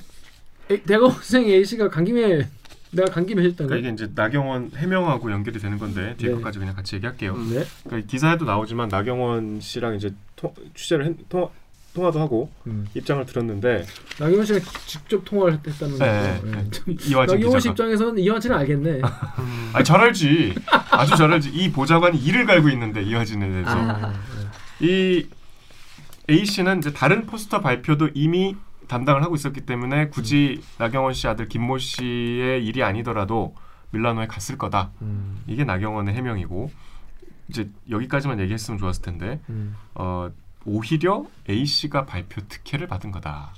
에, 0.71 0.83
대검생 0.83 1.45
A 1.47 1.65
씨가 1.65 1.89
간 1.89 2.05
김에 2.05 2.49
내가 2.91 3.11
간 3.11 3.27
김에 3.27 3.43
해줬다는 3.43 3.69
그러니까. 3.69 3.89
이게 3.89 3.95
이제 3.95 4.13
나경원 4.15 4.73
해명하고 4.75 5.31
연결이 5.31 5.59
되는 5.59 5.79
건데 5.79 6.15
뒤에 6.17 6.31
네. 6.31 6.35
것까지 6.37 6.59
그냥 6.59 6.75
같이 6.75 6.97
얘기할게요. 6.97 7.37
네. 7.37 7.65
그러니까 7.85 8.11
기사에도 8.11 8.45
나오지만 8.45 8.89
나경원 8.89 9.61
씨랑 9.61 9.97
이제 9.97 10.15
토, 10.35 10.55
취재를 10.75 11.07
했, 11.07 11.29
통화, 11.29 11.49
통화도 11.97 12.21
하고 12.21 12.51
음. 12.67 12.87
입장을 12.95 13.25
들었는데 13.25 13.87
나경원 14.21 14.45
씨가 14.45 14.61
직접 14.87 15.25
통화를 15.25 15.55
했- 15.55 15.67
했다는 15.67 15.99
네, 15.99 16.41
거죠. 16.41 16.47
네. 16.47 16.53
네. 16.63 16.71
참, 16.71 16.85
이화진 17.11 17.35
나경원 17.37 17.61
씨 17.61 17.69
입장에서는 17.71 18.19
이화진은 18.23 18.57
알겠네. 18.59 19.01
아니 19.73 19.85
잘 19.85 20.01
알지 20.01 20.55
아주 20.91 21.17
잘 21.17 21.33
알지 21.33 21.51
이 21.51 21.73
보좌관이 21.73 22.19
이를 22.19 22.45
갈고 22.45 22.69
있는데 22.69 23.03
이화진에 23.03 23.49
대해서 23.51 23.71
아, 23.71 24.13
이 24.81 25.27
A 26.29 26.45
씨는 26.45 26.79
이제 26.79 26.93
다른 26.93 27.25
포스터 27.27 27.61
발표도 27.63 28.11
이미 28.15 28.57
담당을 28.89 29.23
하고 29.23 29.35
있었기 29.35 29.63
때문에 29.63 30.09
굳이 30.09 30.61
나경원 30.79 31.15
씨 31.15 31.27
아들 31.29 31.49
김모 31.49 31.79
씨의 31.79 32.65
일이 32.65 32.83
아니더라도 32.83 33.55
밀라노에 33.93 34.27
갔을 34.27 34.59
거다. 34.59 34.91
음, 35.01 35.43
이게 35.47 35.65
나경원의 35.65 36.15
해명이고 36.15 36.71
이제 37.49 37.71
여기까지만 37.89 38.39
얘기했으면 38.41 38.79
좋았을 38.79 39.03
텐데 39.03 39.41
음. 39.49 39.77
어, 39.95 40.31
오히려 40.67 41.25
A 41.49 41.65
씨가 41.65 42.05
발표 42.05 42.41
특혜를 42.49 42.87
받은 42.87 43.11
거다. 43.13 43.51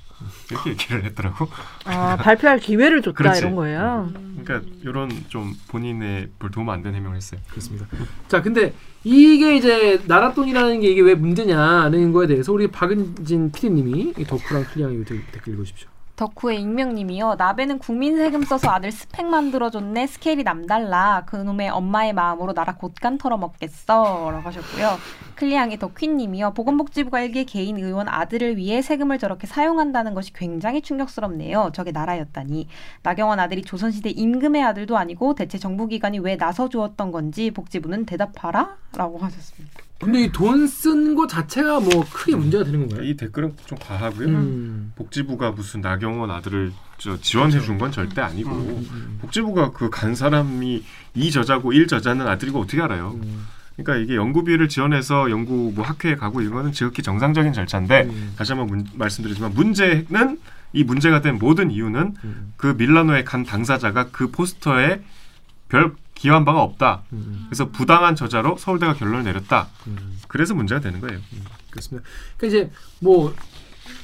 이렇게 0.50 0.70
얘기를 0.70 1.04
했더라고. 1.04 1.48
아, 1.84 2.16
발표할 2.16 2.58
기회를 2.58 3.02
줬다 3.02 3.16
그렇지. 3.16 3.40
이런 3.40 3.54
거예요. 3.54 4.10
그러니까 4.42 4.68
이런 4.82 5.10
좀 5.28 5.54
본인의 5.68 6.30
별 6.38 6.50
도움 6.50 6.70
안된 6.70 6.94
해명을 6.94 7.16
했어요. 7.16 7.40
그렇습니다. 7.48 7.86
자, 8.26 8.42
근데 8.42 8.74
이게 9.04 9.56
이제 9.56 9.98
나랏돈이라는 10.08 10.80
게 10.80 10.90
이게 10.90 11.00
왜 11.02 11.14
문제냐는 11.14 12.12
거에 12.12 12.26
대해서 12.26 12.52
우리 12.52 12.66
박은진 12.66 13.52
PD님이 13.52 14.14
이 14.18 14.24
덕후랑 14.24 14.64
클리앙이 14.64 15.04
댓글 15.04 15.54
읽어주십시오. 15.54 15.88
덕후의 16.18 16.60
익명님이요. 16.60 17.36
나베는 17.36 17.78
국민 17.78 18.16
세금 18.16 18.42
써서 18.42 18.70
아들 18.70 18.90
스펙 18.90 19.26
만들어줬네. 19.26 20.08
스케일이 20.08 20.42
남달라. 20.42 21.22
그놈의 21.26 21.70
엄마의 21.70 22.12
마음으로 22.12 22.52
나라 22.52 22.74
곳간 22.74 23.18
털어먹겠어. 23.18 24.30
라고 24.32 24.48
하셨고요. 24.48 24.98
클리앙의 25.36 25.78
덕휘님이요. 25.78 26.54
보건복지부가 26.54 27.20
일개 27.20 27.44
개인 27.44 27.78
의원 27.78 28.08
아들을 28.08 28.56
위해 28.56 28.82
세금을 28.82 29.18
저렇게 29.18 29.46
사용한다는 29.46 30.14
것이 30.14 30.32
굉장히 30.32 30.82
충격스럽네요. 30.82 31.70
저게 31.72 31.92
나라였다니. 31.92 32.66
나경원 33.04 33.38
아들이 33.38 33.62
조선시대 33.62 34.10
임금의 34.10 34.62
아들도 34.64 34.98
아니고 34.98 35.36
대체 35.36 35.56
정부기관이 35.56 36.18
왜 36.18 36.36
나서 36.36 36.68
주었던 36.68 37.12
건지 37.12 37.52
복지부는 37.52 38.04
대답하라. 38.06 38.76
라고 38.96 39.18
하셨습니다. 39.18 39.87
근데 40.00 40.22
이 40.24 40.30
돈 40.32 40.64
쓴 40.68 41.16
거 41.16 41.26
자체가 41.26 41.80
뭐 41.80 42.04
크게 42.12 42.36
문제가 42.36 42.62
되는 42.64 42.80
건가요? 42.86 43.02
이 43.02 43.16
댓글은 43.16 43.54
좀 43.66 43.78
과하고요. 43.80 44.28
음. 44.28 44.92
복지부가 44.94 45.50
무슨 45.50 45.80
나경원 45.80 46.30
아들을 46.30 46.72
저 46.98 47.20
지원해 47.20 47.58
준 47.60 47.78
건 47.78 47.90
절대 47.92 48.20
아니고 48.20 48.50
음. 48.50 49.18
복지부가 49.20 49.72
그 49.72 49.90
간 49.90 50.14
사람이 50.14 50.84
이 51.14 51.30
저자고 51.32 51.72
일 51.72 51.88
저자는 51.88 52.26
아들이고 52.28 52.60
어떻게 52.60 52.80
알아요? 52.80 53.18
음. 53.22 53.46
그러니까 53.76 53.96
이게 53.96 54.14
연구비를 54.16 54.68
지원해서 54.68 55.30
연구 55.30 55.72
뭐 55.74 55.84
학회에 55.84 56.14
가고 56.16 56.40
이런 56.42 56.54
거는 56.54 56.72
지극히 56.72 57.02
정상적인 57.02 57.52
절차인데 57.52 58.02
음. 58.04 58.34
다시 58.36 58.52
한번 58.52 58.68
문- 58.68 58.86
말씀드리지만 58.94 59.52
문제는 59.54 60.38
이 60.74 60.84
문제가 60.84 61.20
된 61.22 61.38
모든 61.38 61.70
이유는 61.72 62.14
음. 62.24 62.52
그 62.56 62.74
밀라노에 62.78 63.24
간 63.24 63.44
당사자가 63.44 64.10
그 64.12 64.30
포스터에 64.30 65.00
별 65.68 65.92
기여한 66.18 66.44
바가 66.44 66.62
없다. 66.62 67.04
음. 67.12 67.46
그래서 67.48 67.70
부당한 67.70 68.16
저자로 68.16 68.56
서울대가 68.58 68.94
결론을 68.94 69.24
내렸다. 69.24 69.68
음. 69.86 70.18
그래서 70.26 70.52
문제가 70.54 70.80
되는 70.80 71.00
거예요. 71.00 71.20
그렇습니다. 71.70 72.08
그러니까 72.36 72.46
이제 72.58 72.72
뭐, 73.00 73.32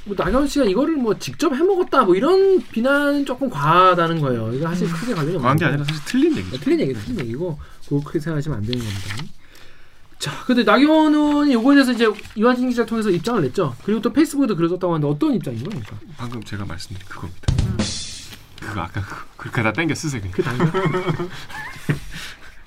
뭐 0.05 0.15
나경원 0.17 0.47
씨가 0.47 0.65
이거를 0.65 0.97
뭐 0.97 1.19
직접 1.19 1.53
해먹었다 1.53 2.05
뭐 2.05 2.15
이런 2.15 2.63
비난은 2.63 3.27
조금 3.27 3.51
과하다는 3.51 4.21
거예요. 4.21 4.53
이거 4.55 4.69
사실 4.69 4.89
크게 4.89 5.13
관련이 5.13 5.37
없는 5.37 5.43
과한 5.43 5.57
게. 5.57 5.65
아니라 5.65 5.85
사실 5.85 6.03
틀린 6.05 6.37
얘기죠. 6.37 6.59
틀린 6.59 6.81
얘기, 6.81 6.95
틀린 6.95 7.21
얘기고 7.21 7.59
그거 7.89 8.03
크게 8.05 8.21
생각하시면 8.21 8.59
안 8.59 8.65
되는 8.65 8.79
겁니다. 8.79 9.25
자, 10.21 10.31
근데 10.47 10.63
나경원은 10.63 11.53
요거에 11.53 11.75
대해서 11.75 11.93
이제 11.93 12.09
이완진 12.37 12.69
기자 12.69 12.83
를 12.83 12.87
통해서 12.87 13.11
입장을 13.11 13.43
냈죠. 13.43 13.75
그리고 13.85 14.01
또 14.01 14.13
페이스북에도 14.13 14.55
글을 14.55 14.69
썼다고 14.71 14.95
하는데 14.95 15.13
어떤 15.13 15.35
입장인? 15.35 15.65
그러니까? 15.65 15.97
방금 16.17 16.43
제가 16.43 16.65
말씀드린 16.65 17.07
그겁니다. 17.09 17.64
그거 18.69 18.81
아까 18.83 19.01
그- 19.03 19.27
그렇게 19.37 19.63
다 19.63 19.73
땡겨 19.73 19.95
쓰세요. 19.95 20.23
그 20.33 20.43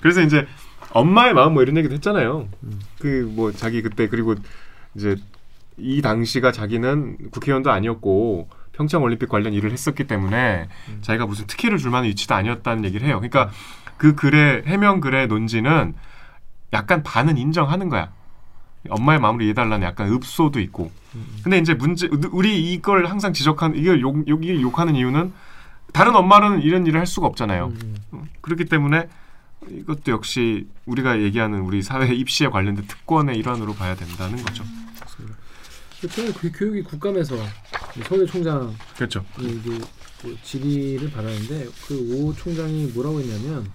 그래서 0.00 0.20
이제 0.22 0.46
엄마의 0.90 1.34
마음 1.34 1.54
뭐 1.54 1.62
이런 1.62 1.76
얘기도 1.76 1.94
했잖아요. 1.94 2.48
음. 2.62 2.80
그뭐 3.00 3.52
자기 3.52 3.82
그때 3.82 4.08
그리고 4.08 4.34
이제 4.94 5.16
이 5.76 6.00
당시가 6.02 6.52
자기는 6.52 7.30
국회의원도 7.30 7.70
아니었고 7.70 8.48
평창 8.72 9.02
올림픽 9.02 9.28
관련 9.28 9.52
일을 9.52 9.72
했었기 9.72 10.06
때문에 10.06 10.68
음. 10.88 10.98
자기가 11.02 11.26
무슨 11.26 11.46
특혜를 11.46 11.78
줄 11.78 11.90
만한 11.90 12.08
위치도 12.08 12.34
아니었다는 12.34 12.84
얘기를 12.84 13.06
해요. 13.06 13.16
그러니까 13.16 13.50
그 13.96 14.14
글의 14.14 14.62
해명 14.66 15.00
글의 15.00 15.26
논지는 15.26 15.94
약간 16.72 17.02
반은 17.02 17.36
인정하는 17.38 17.88
거야. 17.88 18.12
엄마의 18.88 19.18
마음으로 19.20 19.44
이해달라는 19.44 19.86
약간 19.86 20.10
읍소도 20.12 20.60
있고. 20.60 20.90
음. 21.16 21.26
근데 21.42 21.58
이제 21.58 21.74
문제 21.74 22.08
우리 22.30 22.72
이걸 22.72 23.06
항상 23.06 23.32
지적한 23.32 23.74
이걸 23.74 24.00
욕 24.00 24.26
여기 24.28 24.62
욕하는 24.62 24.94
이유는 24.94 25.32
다른 25.92 26.14
엄마는 26.14 26.62
이런 26.62 26.86
일을 26.86 27.00
할 27.00 27.06
수가 27.06 27.26
없잖아요. 27.26 27.72
음. 28.12 28.24
그렇기 28.40 28.66
때문에 28.66 29.08
이것도 29.68 30.12
역시 30.12 30.66
우리가 30.86 31.20
얘기하는 31.20 31.60
우리 31.60 31.82
사회 31.82 32.12
입시에 32.14 32.48
관련된 32.48 32.86
특권의 32.86 33.36
일환으로 33.38 33.74
봐야 33.74 33.94
된다는 33.94 34.42
거죠. 34.42 34.64
저는 36.10 36.32
그 36.34 36.50
교육이 36.54 36.82
국감에서 36.82 37.36
서울대 38.06 38.30
총장 38.30 38.72
그렇죠. 38.96 39.24
이제 39.40 39.70
뭐 40.22 40.34
질의를 40.42 41.10
받았는데 41.10 41.66
그 41.86 42.12
오 42.14 42.32
총장이 42.34 42.92
뭐라고 42.94 43.20
했냐면 43.20 43.66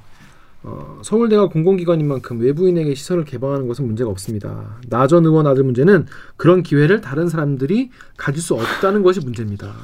어, 0.65 1.01
서울대가 1.03 1.47
공공기관인 1.47 2.07
만큼 2.07 2.39
외부인에게 2.39 2.95
시설을 2.95 3.25
개방하는 3.25 3.67
것은 3.67 3.85
문제가 3.85 4.09
없습니다. 4.09 4.77
나전 4.87 5.25
의원 5.25 5.45
아들 5.45 5.63
문제는 5.65 6.07
그런 6.37 6.63
기회를 6.63 7.01
다른 7.01 7.27
사람들이 7.27 7.89
가질 8.15 8.41
수 8.41 8.53
없다는 8.53 9.03
것이 9.03 9.19
문제입니다. 9.19 9.75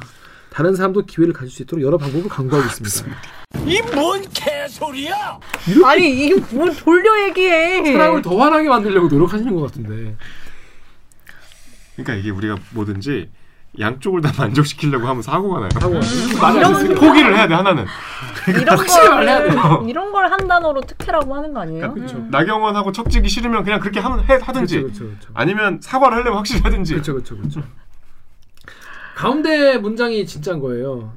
다른 0.50 0.76
사람도 0.76 1.06
기회를 1.06 1.34
가질 1.34 1.52
수 1.52 1.64
있도록 1.64 1.84
여러 1.86 1.98
방법을 1.98 2.28
강구하고 2.30 2.66
있습니다. 2.68 3.20
아니 5.86 6.10
이게 6.26 6.36
뭐 6.52 6.70
돌려 6.72 7.24
얘기해. 7.28 7.92
사람을 7.94 8.22
더 8.22 8.38
화나게 8.38 8.68
만들려고 8.68 9.08
노력하시는 9.08 9.54
것 9.56 9.62
같은데. 9.64 10.16
그러니까 11.96 12.16
이게 12.16 12.30
우리가 12.30 12.56
뭐든지 12.72 13.30
양쪽을 13.80 14.22
다 14.22 14.32
만족시키려고 14.38 15.08
하면 15.08 15.22
사고가 15.22 15.60
나요. 15.60 15.70
하고 15.76 16.00
이런 16.58 16.96
포기를 16.96 17.36
해야 17.36 17.48
돼 17.48 17.54
하나는. 17.54 17.86
이런 18.48 18.78
말해야 18.78 19.46
걸 19.52 19.90
이런 19.90 20.12
걸 20.12 20.30
한 20.30 20.48
단어로 20.48 20.82
특혜라고 20.82 21.36
하는 21.36 21.54
거 21.54 21.62
아니에요? 21.62 21.94
그러니까 21.94 22.18
음. 22.18 22.28
나경원하고 22.32 22.92
척지기 22.92 23.30
싫으면 23.30 23.64
그냥 23.64 23.80
그렇게 23.80 24.00
하면 24.00 24.24
해 24.30 24.40
하든지 24.42 24.82
그렇죠, 24.82 25.06
그렇죠. 25.06 25.30
아니면 25.34 25.80
사과를 25.82 26.18
하려면 26.18 26.38
확실히 26.38 26.62
하든지. 26.62 26.94
그렇죠, 26.94 27.14
그렇죠, 27.14 27.38
그렇죠. 27.38 27.62
가운데 29.20 29.78
문장이 29.78 30.26
진짜인 30.26 30.62
거예요. 30.62 31.12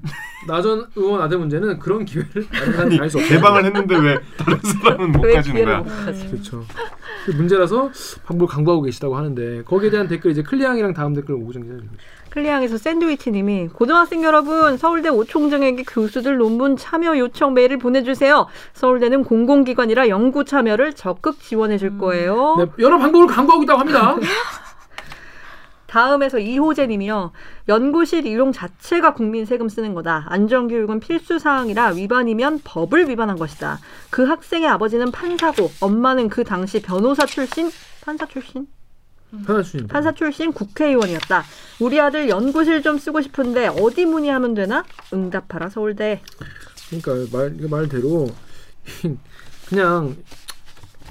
나전 0.49 0.89
의원 0.97 1.23
아들 1.23 1.39
문제는 1.39 1.79
그런 1.79 2.05
기회를 2.05 2.49
다른 2.51 2.91
사람이 2.91 3.09
수. 3.11 3.19
개방을 3.19 3.65
했는데 3.67 3.97
왜 3.97 4.19
다른 4.37 4.59
사람은 4.61 5.13
못왜 5.13 5.35
가지는 5.35 5.65
거야? 5.65 5.85
그렇죠. 6.29 6.65
그 7.25 7.31
문제라서 7.31 7.93
방법을 8.25 8.49
강구하고 8.53 8.83
계시다고 8.83 9.17
하는데 9.17 9.63
거기에 9.63 9.91
대한 9.91 10.09
댓글 10.09 10.33
이제 10.33 10.43
클리앙이랑 10.43 10.95
다음 10.95 11.15
댓글 11.15 11.37
오구정 11.37 11.63
기자. 11.63 11.75
클리앙에서 12.31 12.77
샌드위치님이 12.77 13.69
고등학생 13.69 14.25
여러분 14.25 14.77
서울대 14.79 15.09
오총장에게 15.09 15.85
교수들 15.87 16.39
논문 16.39 16.77
참여 16.77 17.17
요청 17.19 17.55
메일을 17.55 17.79
보내주세요. 17.79 18.49
서울대는 18.73 19.23
공공기관이라 19.23 20.09
연구 20.09 20.45
참여를 20.45 20.95
적극 20.95 21.39
지원해줄 21.41 21.99
거예요. 21.99 22.57
네, 22.59 22.67
여러 22.81 22.99
방법을 22.99 23.29
강구하고 23.29 23.63
있다고 23.63 23.79
합니다. 23.79 24.17
다음에서 25.93 26.39
이호재 26.39 26.87
님이요. 26.87 27.33
연구실 27.69 28.25
이용 28.25 28.51
자체가 28.51 29.13
국민 29.13 29.45
세금 29.45 29.69
쓰는 29.69 29.93
거다. 29.93 30.25
안전교육은 30.29 31.01
필수 31.01 31.39
사항이라 31.39 31.89
위반이면 31.89 32.61
법을 32.65 33.11
위반한 33.11 33.37
것이다. 33.37 33.79
그 34.09 34.25
학생의 34.25 34.69
아버지는 34.69 35.13
판사고 35.13 35.71
엄마는 35.83 36.31
그 36.31 36.45
당시 36.45 36.81
변호사 36.81 37.27
출신 37.27 37.71
판사 38.01 38.25
출신 38.25 38.67
하나 39.47 39.63
주님. 39.63 39.87
판사 39.87 40.13
출신 40.13 40.53
국회의원이었다. 40.53 41.45
우리 41.81 42.01
아들 42.01 42.31
연구실 42.31 42.83
좀 42.83 42.97
쓰고 42.97 43.21
싶은데 43.21 43.69
어디 43.69 44.07
문의하면 44.07 44.55
되나? 44.55 44.85
응답하라 45.13 45.69
서울대. 45.69 46.23
그러니까 46.89 47.37
말, 47.37 47.55
그 47.55 47.67
말대로 47.67 48.31
그냥 49.69 50.17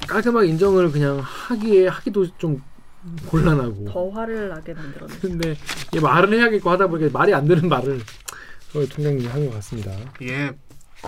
깔끔하게 0.07 0.47
인정을 0.47 0.91
그냥 0.91 1.19
하기에 1.21 1.87
하기도 1.87 2.25
좀 2.39 2.63
곤란하고. 3.25 3.85
더 3.91 4.09
화를 4.09 4.49
나게 4.49 4.73
만들었네. 4.73 5.13
근데 5.21 5.55
이 5.93 5.99
말을 5.99 6.33
해야겠고 6.33 6.69
하다 6.69 6.87
보니까 6.87 7.17
말이 7.17 7.33
안 7.33 7.47
되는 7.47 7.67
말을 7.67 7.99
어, 8.75 8.85
통장님이 8.85 9.27
한 9.27 9.45
것 9.45 9.53
같습니다. 9.55 9.91
이게 10.19 10.51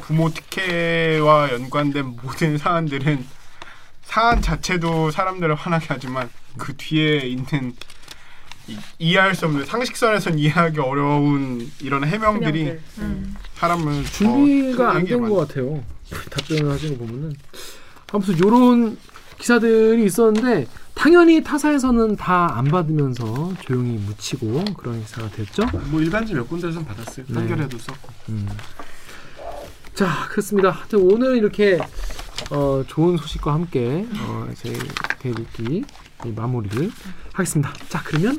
부모 0.01 0.29
특혜와 0.29 1.51
연관된 1.53 2.17
모든 2.23 2.57
사안들은 2.57 3.25
사안 4.03 4.41
자체도 4.41 5.11
사람들을 5.11 5.53
화나게 5.55 5.85
하지만 5.89 6.29
그 6.57 6.75
뒤에 6.75 7.19
있는 7.19 7.73
이, 8.67 8.77
이해할 8.97 9.35
수 9.35 9.45
없는 9.45 9.65
상식선에선 9.65 10.39
이해하기 10.39 10.79
어려운 10.79 11.69
이런 11.81 12.03
해명들이 12.05 12.59
해명들. 12.61 12.81
음. 12.99 13.35
사람을 13.55 14.03
준비가 14.05 14.91
안 14.95 15.05
된 15.05 15.21
것 15.21 15.35
같아요. 15.47 15.83
답변을 16.31 16.71
하시는 16.71 16.97
거 16.97 17.05
보면은 17.05 17.35
아무튼 18.11 18.39
요런 18.39 18.97
기사들이 19.37 20.03
있었는데 20.05 20.67
당연히 20.95 21.43
타사에서는 21.43 22.15
다 22.15 22.53
안 22.53 22.65
받으면서 22.65 23.53
조용히 23.61 23.97
묻히고 23.97 24.63
그런 24.77 25.01
기사가 25.01 25.29
됐죠. 25.29 25.63
뭐 25.89 25.99
일간지 26.01 26.33
몇 26.33 26.47
군데에서는 26.47 26.85
받았어요. 26.87 27.25
네. 27.27 27.39
한겨레도 27.39 27.77
썼고. 27.77 28.09
음. 28.29 28.47
자 29.93 30.27
그렇습니다. 30.29 30.69
하여튼 30.71 30.99
오늘 31.11 31.37
이렇게 31.37 31.79
어, 32.51 32.83
좋은 32.87 33.17
소식과 33.17 33.53
함께 33.53 34.05
어, 34.21 34.47
저희 34.55 34.75
대립기 35.19 35.83
마무리를 36.35 36.89
하겠습니다. 37.33 37.73
자 37.89 38.01
그러면 38.03 38.37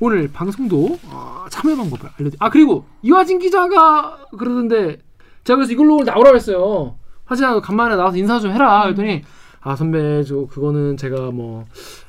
오늘 0.00 0.28
방송도 0.32 0.98
어, 1.04 1.46
참여 1.50 1.76
방법을 1.76 2.10
알려드. 2.18 2.36
아 2.40 2.50
그리고 2.50 2.86
이화진 3.02 3.38
기자가 3.38 4.18
그러던데 4.38 4.98
제가 5.44 5.56
그래서 5.56 5.72
이걸로 5.72 6.02
나오라고 6.04 6.36
했어요. 6.36 6.96
화진아 7.24 7.60
간만에 7.60 7.96
나와서 7.96 8.16
인사 8.16 8.38
좀 8.40 8.52
해라. 8.52 8.82
그랬더니 8.84 9.22
아 9.66 9.74
선배 9.76 10.22
저 10.24 10.46
그거는 10.46 10.96
제가 10.96 11.30
뭐 11.32 11.64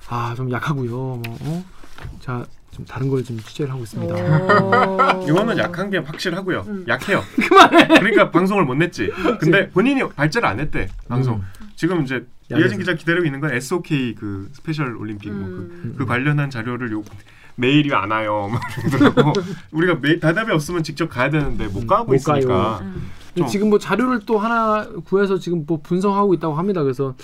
아 0.10 0.34
좀 0.36 0.50
약하고요. 0.52 0.90
뭐 0.92 1.22
어? 1.42 1.66
자. 2.22 2.46
좀 2.72 2.86
다른 2.86 3.10
걸 3.10 3.24
좀 3.24 3.40
취재를 3.40 3.72
하고 3.74 3.82
있습니다. 3.84 4.14
어. 4.14 5.24
이거는 5.28 5.58
약한 5.58 5.90
게 5.90 5.98
확실하고요. 5.98 6.64
음. 6.68 6.86
약해요. 6.88 7.22
그만해. 7.50 7.88
그러니까 7.88 8.30
방송을 8.30 8.66
못 8.66 8.76
냈지. 8.76 9.12
근데 9.40 9.68
본인이 9.72 10.08
발제를 10.08 10.48
안 10.48 10.60
했대. 10.60 10.88
방송. 11.08 11.38
음. 11.38 11.42
지금 11.76 12.04
이제. 12.04 12.24
이혜진 12.52 12.78
기자 12.78 12.94
기다리고 12.94 13.26
있는 13.26 13.40
건 13.40 13.52
SOK 13.52 14.14
그 14.16 14.48
스페셜 14.54 14.96
올림픽 14.96 15.32
뭐 15.34 15.48
그, 15.50 15.54
음. 15.56 15.96
그 15.98 16.06
관련한 16.06 16.52
자료를 16.52 16.92
요 16.92 17.04
메일이 17.56 17.92
안 17.96 18.12
와요. 18.12 18.48
막 18.54 18.62
그러더라고. 18.92 19.34
우리가 19.72 19.96
메일 19.96 20.20
대답이 20.20 20.52
없으면 20.52 20.84
직접 20.84 21.08
가야 21.10 21.32
되는데 21.32 21.68
못 21.68 21.88
가고 21.88 22.06
못 22.12 22.16
있으니까. 22.16 22.48
가요. 22.48 22.80
음. 22.84 23.10
좀- 23.36 23.48
지금 23.48 23.70
뭐 23.72 23.80
자료를 23.80 24.20
또 24.28 24.38
하나 24.38 24.88
구해서 25.04 25.40
지금 25.40 25.64
뭐 25.66 25.80
분석하고 25.82 26.36
있다고 26.36 26.54
합니다. 26.54 26.84
그래서 26.84 27.16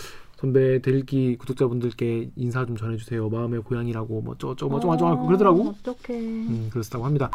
선배 0.43 0.81
대일기 0.81 1.37
구독자분들께 1.37 2.31
인사 2.35 2.65
좀 2.65 2.75
전해주세요. 2.75 3.29
마음의 3.29 3.61
고향이라고 3.61 4.21
뭐 4.23 4.35
저저 4.37 4.67
뭐 4.67 4.81
저거 4.81 4.97
저거 4.97 5.25
그러더라고. 5.25 5.69
어떡해. 5.79 6.19
음 6.19 6.69
그렇다고 6.69 7.05
합니다. 7.05 7.31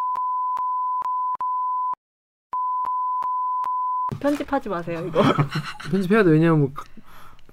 편집하지 4.20 4.68
마세요 4.68 5.02
이거. 5.08 5.22
편집해야 5.90 6.22
돼. 6.22 6.32
왜냐면 6.32 6.60
뭐 6.60 6.70
각- 6.74 6.84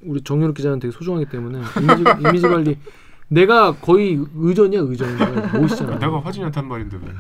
우리 0.02 0.22
정유럽 0.22 0.56
기자는 0.58 0.80
되게 0.80 0.92
소중하기 0.92 1.28
때문에 1.30 1.62
이미지, 1.80 2.04
이미지 2.28 2.48
관리 2.50 2.78
내가 3.28 3.74
거의 3.74 4.20
의전이야 4.36 4.82
의전. 4.82 5.18
멋있잖아. 5.60 5.98
내가 6.00 6.20
화진이한테 6.20 6.60
한 6.60 6.70
말인데 6.70 6.98
왜? 7.02 7.14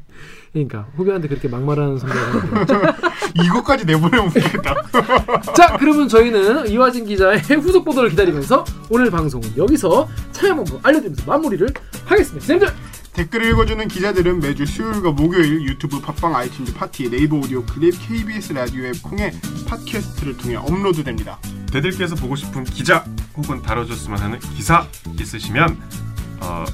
그러니까 0.52 0.86
후배한테 0.96 1.28
그렇게 1.28 1.48
막말하는 1.48 1.98
선배가 1.98 2.96
이것까지 3.44 3.86
내보내면 3.86 4.26
웃기겠다. 4.28 4.74
자 5.54 5.76
그러면 5.78 6.08
저희는 6.08 6.68
이화진 6.68 7.04
기자의 7.06 7.40
후속 7.40 7.84
보도를 7.84 8.10
기다리면서 8.10 8.64
오늘 8.88 9.10
방송은 9.10 9.56
여기서 9.56 10.08
참여 10.32 10.54
방법 10.56 10.86
알려드리면서 10.86 11.24
마무리를 11.26 11.66
하겠습니다. 12.04 12.40
기자님들 12.40 12.72
댓글을 13.12 13.50
읽어주는 13.50 13.88
기자들은 13.88 14.38
매주 14.40 14.64
수요일과 14.64 15.10
목요일 15.10 15.62
유튜브 15.62 16.00
팟빵 16.00 16.32
아이튠즈 16.32 16.74
팟티 16.76 17.10
네이버 17.10 17.38
오디오 17.38 17.64
클립 17.64 17.94
KBS 18.06 18.52
라디오 18.52 18.84
앱 18.84 19.02
콩에 19.02 19.32
팟캐스트를 19.66 20.36
통해 20.36 20.54
업로드됩니다. 20.56 21.38
대들께서 21.72 22.14
보고 22.14 22.36
싶은 22.36 22.64
기자 22.64 23.04
혹은 23.40 23.62
다뤄줬으면 23.62 24.18
하는 24.18 24.38
기사 24.38 24.86
있으시면 25.18 25.80
어, 26.40 26.64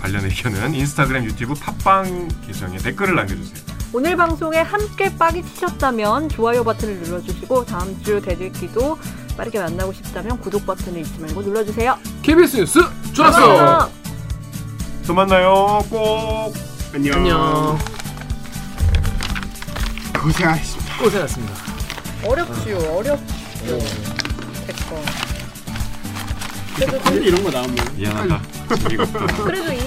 관련 0.00 0.24
의견은 0.24 0.74
인스타그램, 0.74 1.24
유튜브, 1.24 1.54
팟빵 1.54 2.28
계정에 2.46 2.76
댓글을 2.78 3.14
남겨주세요. 3.14 3.72
오늘 3.92 4.16
방송에 4.16 4.58
함께 4.58 5.14
빠기 5.16 5.44
치셨다면 5.44 6.30
좋아요 6.30 6.64
버튼을 6.64 6.96
눌러주시고 7.02 7.66
다음 7.66 8.02
주 8.02 8.20
대들기도 8.20 8.98
빠르게 9.36 9.60
만나고 9.60 9.92
싶다면 9.92 10.40
구독 10.40 10.66
버튼을 10.66 11.00
잊지 11.00 11.20
말고 11.20 11.42
눌러주세요. 11.42 11.98
KBS 12.22 12.56
뉴스 12.56 12.80
좋았어. 13.12 13.90
또 15.06 15.14
만나요. 15.14 15.84
꼭. 15.90 16.54
안녕. 16.94 17.14
안녕. 17.18 17.78
고생하셨습니다. 20.18 20.98
고생하셨습니다. 20.98 21.54
어렵지요, 22.24 22.76
어렵죠. 22.96 23.78
됐고. 24.66 25.31
근데 26.74 27.26
이런 27.26 27.42
거 27.44 27.50
나오면 27.50 27.76
미안하다. 27.96 28.42
재미가 28.82 29.02
없다. 29.04 29.26
그래도 29.44 29.72
이? 29.72 29.78